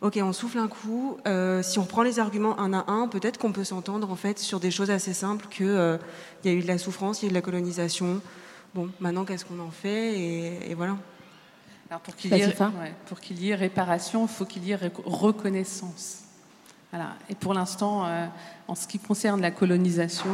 [0.00, 1.18] ok, on souffle un coup.
[1.26, 4.38] Euh, si on prend les arguments un à un, peut-être qu'on peut s'entendre en fait
[4.38, 5.98] sur des choses assez simples que
[6.44, 8.20] il y a eu de la souffrance, il y a eu de la colonisation.
[8.74, 10.96] Bon, maintenant, qu'est-ce qu'on en fait et, et voilà.
[11.90, 16.27] Alors pour qu'il y, qu y, ait réparation, il faut qu'il y ait reconnaissance.
[16.90, 17.14] Voilà.
[17.28, 18.26] Et pour l'instant, euh,
[18.66, 20.30] en ce qui concerne la colonisation,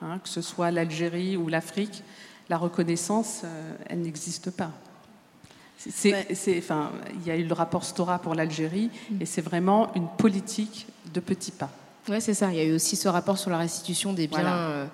[0.00, 2.02] hein, que ce soit l'Algérie ou l'Afrique,
[2.48, 4.70] la reconnaissance, euh, elle n'existe pas.
[5.76, 9.22] C'est, enfin, il y a eu le rapport Stora pour l'Algérie, mm.
[9.22, 11.70] et c'est vraiment une politique de petits pas.
[12.08, 12.50] Oui, c'est ça.
[12.50, 14.86] Il y a eu aussi ce rapport sur la restitution des biens euh,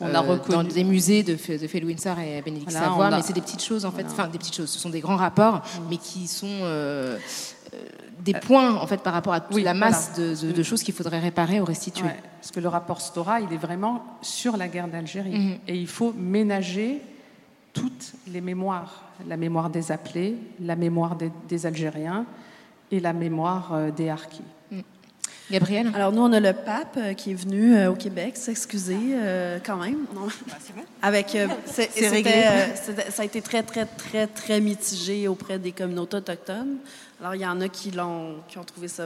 [0.00, 3.40] on a dans des musées de, de Phil Winsor et Bénédicte Savoie, mais c'est des
[3.40, 4.04] petites choses en fait.
[4.04, 4.70] Enfin, des petites choses.
[4.70, 5.80] Ce sont des grands rapports, mm.
[5.90, 6.46] mais qui sont
[8.20, 11.60] des points en fait par rapport à toute la masse de, choses qu'il faudrait réparer
[11.60, 12.08] ou restituer.
[12.40, 15.58] parce que le rapport Stora, il est vraiment sur la guerre d'Algérie, mm-hmm.
[15.68, 17.00] et il faut ménager
[17.72, 22.26] toutes les mémoires, la mémoire des appelés, la mémoire des, des Algériens
[22.90, 24.42] et la mémoire des harkis.
[25.50, 25.90] Gabriel?
[25.94, 29.58] Alors, nous, on a le pape euh, qui est venu euh, au Québec s'excuser euh,
[29.64, 30.06] quand même.
[30.14, 30.28] Non.
[30.60, 30.82] C'est bon.
[31.02, 31.36] Avec,
[31.66, 32.44] c'est réglé.
[33.10, 36.76] ça a été très, très, très, très mitigé auprès des communautés autochtones.
[37.20, 39.04] Alors, il y en a qui, l'ont, qui ont trouvé ça,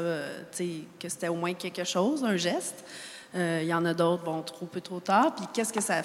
[0.58, 2.84] que c'était au moins quelque chose, un geste.
[3.34, 5.34] Euh, il y en a d'autres, bon, trop peu, trop tard.
[5.34, 6.02] Puis qu'est-ce que ça?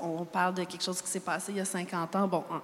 [0.00, 2.26] On parle de quelque chose qui s'est passé il y a 50 ans.
[2.26, 2.60] Bon, hein.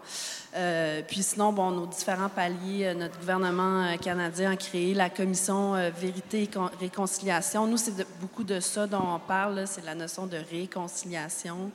[0.56, 5.74] euh, puis sinon, bon, nos différents paliers, euh, notre gouvernement canadien a créé la commission
[5.96, 6.50] Vérité et
[6.80, 7.66] Réconciliation.
[7.66, 11.70] Nous, c'est beaucoup de ça dont on parle, c'est la notion de réconciliation.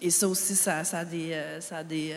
[0.00, 2.14] et ça aussi, ça, a des, ça a des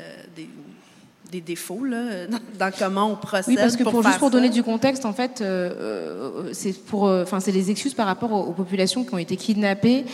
[1.32, 2.28] des défauts là,
[2.60, 3.50] dans comment on procède.
[3.50, 7.08] Oui, parce que pour, juste pour donner du contexte, en fait, euh, euh, c'est pour,
[7.08, 10.06] euh, enfin, c'est des excuses par rapport aux, populations qui ont été kidnappées,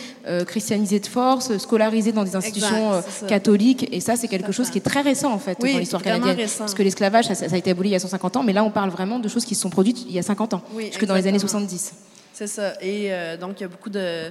[0.46, 4.82] christianisées de force, scolarisées dans des institutions catholiques, et ça, c'est quelque chose qui est
[4.82, 7.92] très récent en fait dans l'histoire canadienne, parce que l'esclavage, ça, a été aboli il
[7.92, 10.04] y a 150 ans, mais là, on parle vraiment de choses qui se sont produites
[10.08, 11.92] il y a 50 ans, oui, jusque dans les années 70.
[12.32, 13.10] C'est ça, et
[13.40, 14.30] donc il y a beaucoup de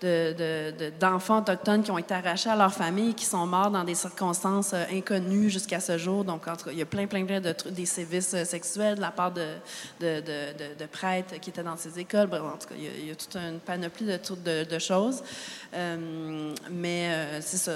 [0.00, 3.94] d'enfants de, autochtones qui ont été arrachés à leur famille, qui sont morts dans des
[3.94, 6.24] circonstances euh, inconnues jusqu'à ce jour.
[6.24, 9.32] Donc, il y a plein, plein, plein de des sévices euh, sexuels de la part
[9.32, 9.46] de,
[10.00, 12.28] de, prêtres qui étaient dans ces écoles.
[12.32, 15.22] en tout cas, il y, a, toute une panoplie de, de choses.
[15.74, 17.72] Euh, mais c'est ça.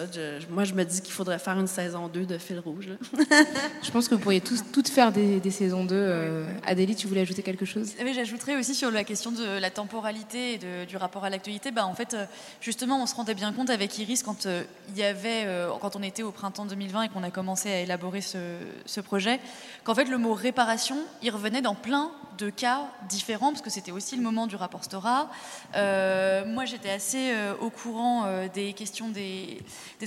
[0.49, 2.89] moi, je me dis qu'il faudrait faire une saison 2 de Fil Rouge.
[3.83, 6.45] je pense que vous pourriez tous, toutes faire des, saisons 2.
[6.65, 7.93] Adélie, tu voulais ajouter quelque chose?
[8.03, 11.71] Oui, j'ajouterais aussi sur la question de la temporalité et du rapport à l'actualité.
[11.71, 12.27] Bah, en fait, euh,
[12.61, 15.97] justement, on se rendait bien compte avec Iris quand euh, il y avait, euh, quand
[15.97, 19.41] on était au printemps 2020 et qu'on a commencé à élaborer ce, projet,
[19.85, 23.93] qu'en fait le mot réparation, il revenait dans plein de cas différents parce que c'était
[23.93, 25.29] aussi le moment du rapport Stora.
[25.75, 29.63] moi, j'étais assez au courant des questions des,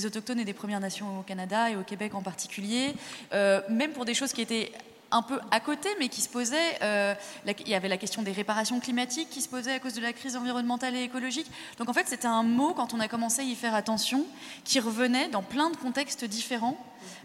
[0.06, 2.94] autochtones et des Premières Nations au Canada et au Québec en particulier,
[3.32, 4.72] même pour des choses qui étaient
[5.14, 6.80] un peu à côté, mais qui se posait.
[6.82, 7.14] Euh,
[7.46, 10.12] il y avait la question des réparations climatiques qui se posait à cause de la
[10.12, 11.50] crise environnementale et écologique.
[11.78, 14.26] Donc en fait, c'était un mot, quand on a commencé à y faire attention,
[14.66, 16.78] qui revenait dans plein de contextes différents.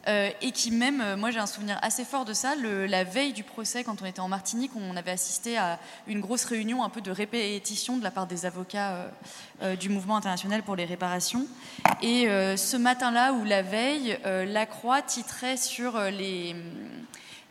[0.08, 3.32] Euh, et qui même, euh, moi j'ai un souvenir assez fort de ça, la veille
[3.32, 5.78] du procès, quand on était en Martinique, on avait assisté à
[6.08, 9.10] une grosse réunion un peu de répétition de la part des avocats
[9.78, 11.46] du mouvement international pour les réparations.
[12.02, 16.56] Et ce matin-là ou la veille, la Croix titrait sur les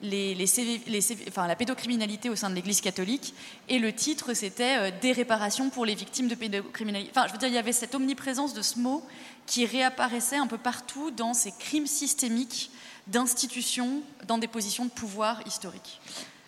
[0.01, 3.33] la pédocriminalité au sein de l'Église catholique.
[3.69, 7.11] Et le titre, c'était euh, Des réparations pour les victimes de pédocriminalité.
[7.11, 9.03] Enfin, je veux dire, il y avait cette omniprésence de ce mot
[9.45, 12.71] qui réapparaissait un peu partout dans ces crimes systémiques
[13.07, 15.99] d'institutions dans des positions de pouvoir historiques.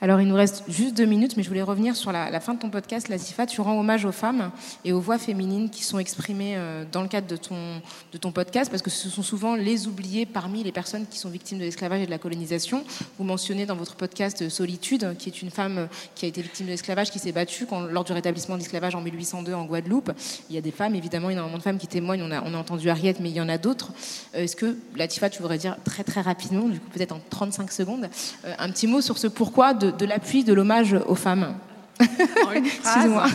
[0.02, 2.60] Alors, il nous reste juste deux minutes, mais je voulais revenir sur la, fin de
[2.60, 3.46] ton podcast, Latifa.
[3.46, 4.50] Tu rends hommage aux femmes
[4.86, 7.82] et aux voix féminines qui sont exprimées euh, dans le cadre de ton,
[8.14, 11.30] de ton podcast, parce que ce sont souvent les oubliés parmi les personnes qui sont
[11.30, 12.86] victimes de l'esclavage et de la colonisation.
[13.18, 16.72] Vous mentionnez dans votre podcast Solitude, qui est une femme qui a été victime de
[16.72, 20.14] l'esclavage, qui s'est battue lors du rétablissement de l'esclavage en 1802 en Guadeloupe.
[20.50, 22.24] Il y a des femmes, évidemment, énormément de femmes qui témoignent.
[22.24, 23.92] On a, on a entendu Harriet, mais il y en a d'autres.
[24.34, 27.70] Euh, est-ce que, Latifa, tu voudrais dire très très rapidement, du coup peut-être en 35
[27.70, 28.10] secondes,
[28.46, 31.56] euh, un petit mot sur ce pourquoi de de, l'appui, de l'hommage aux femmes.
[32.00, 33.28] Excusez-moi.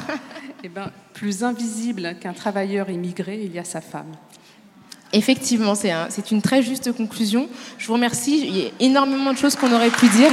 [0.63, 4.13] Eh ben, plus invisible qu'un travailleur immigré, il y a sa femme.
[5.13, 7.49] Effectivement, c'est un, une très juste conclusion.
[7.79, 8.47] Je vous remercie.
[8.47, 10.33] Il y a énormément de choses qu'on aurait pu dire.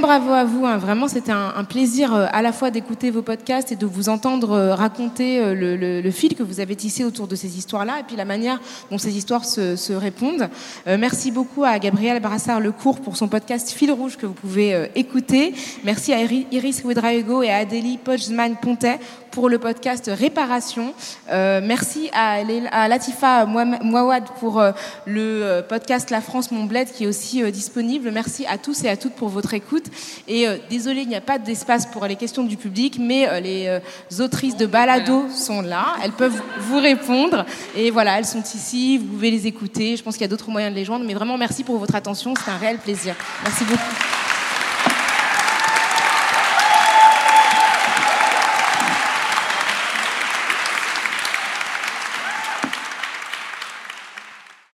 [0.00, 0.66] Bravo à vous.
[0.66, 0.78] Hein.
[0.78, 4.52] Vraiment, c'était un, plaisir euh, à la fois d'écouter vos podcasts et de vous entendre
[4.52, 8.16] euh, raconter euh, le, fil que vous avez tissé autour de ces histoires-là et puis
[8.16, 10.48] la manière dont ces histoires se, répondent.
[10.86, 15.54] merci beaucoup à Gabriel Brassard-Lecourt pour son podcast Fil Rouge que vous pouvez écouter.
[15.84, 18.98] Merci à Iris Ouedraego et à Adélie Pochman-Pontet
[19.30, 20.94] pour le podcast Réparation.
[21.30, 22.40] Merci à,
[22.70, 24.62] à, Latifa Mouawad pour
[25.06, 28.10] le podcast La France Mon Bled qui est aussi disponible.
[28.10, 29.83] Merci à tous et à toutes pour votre écoute.
[30.28, 33.80] Et désolé, il n'y a pas d'espace pour les questions du public, mais les
[34.20, 35.96] autrices de balado sont là.
[36.02, 37.44] Elles peuvent vous répondre.
[37.76, 38.98] Et voilà, elles sont ici.
[38.98, 39.96] Vous pouvez les écouter.
[39.96, 41.04] Je pense qu'il y a d'autres moyens de les joindre.
[41.04, 42.34] Mais vraiment, merci pour votre attention.
[42.42, 43.14] C'est un réel plaisir.
[43.44, 44.23] Merci beaucoup.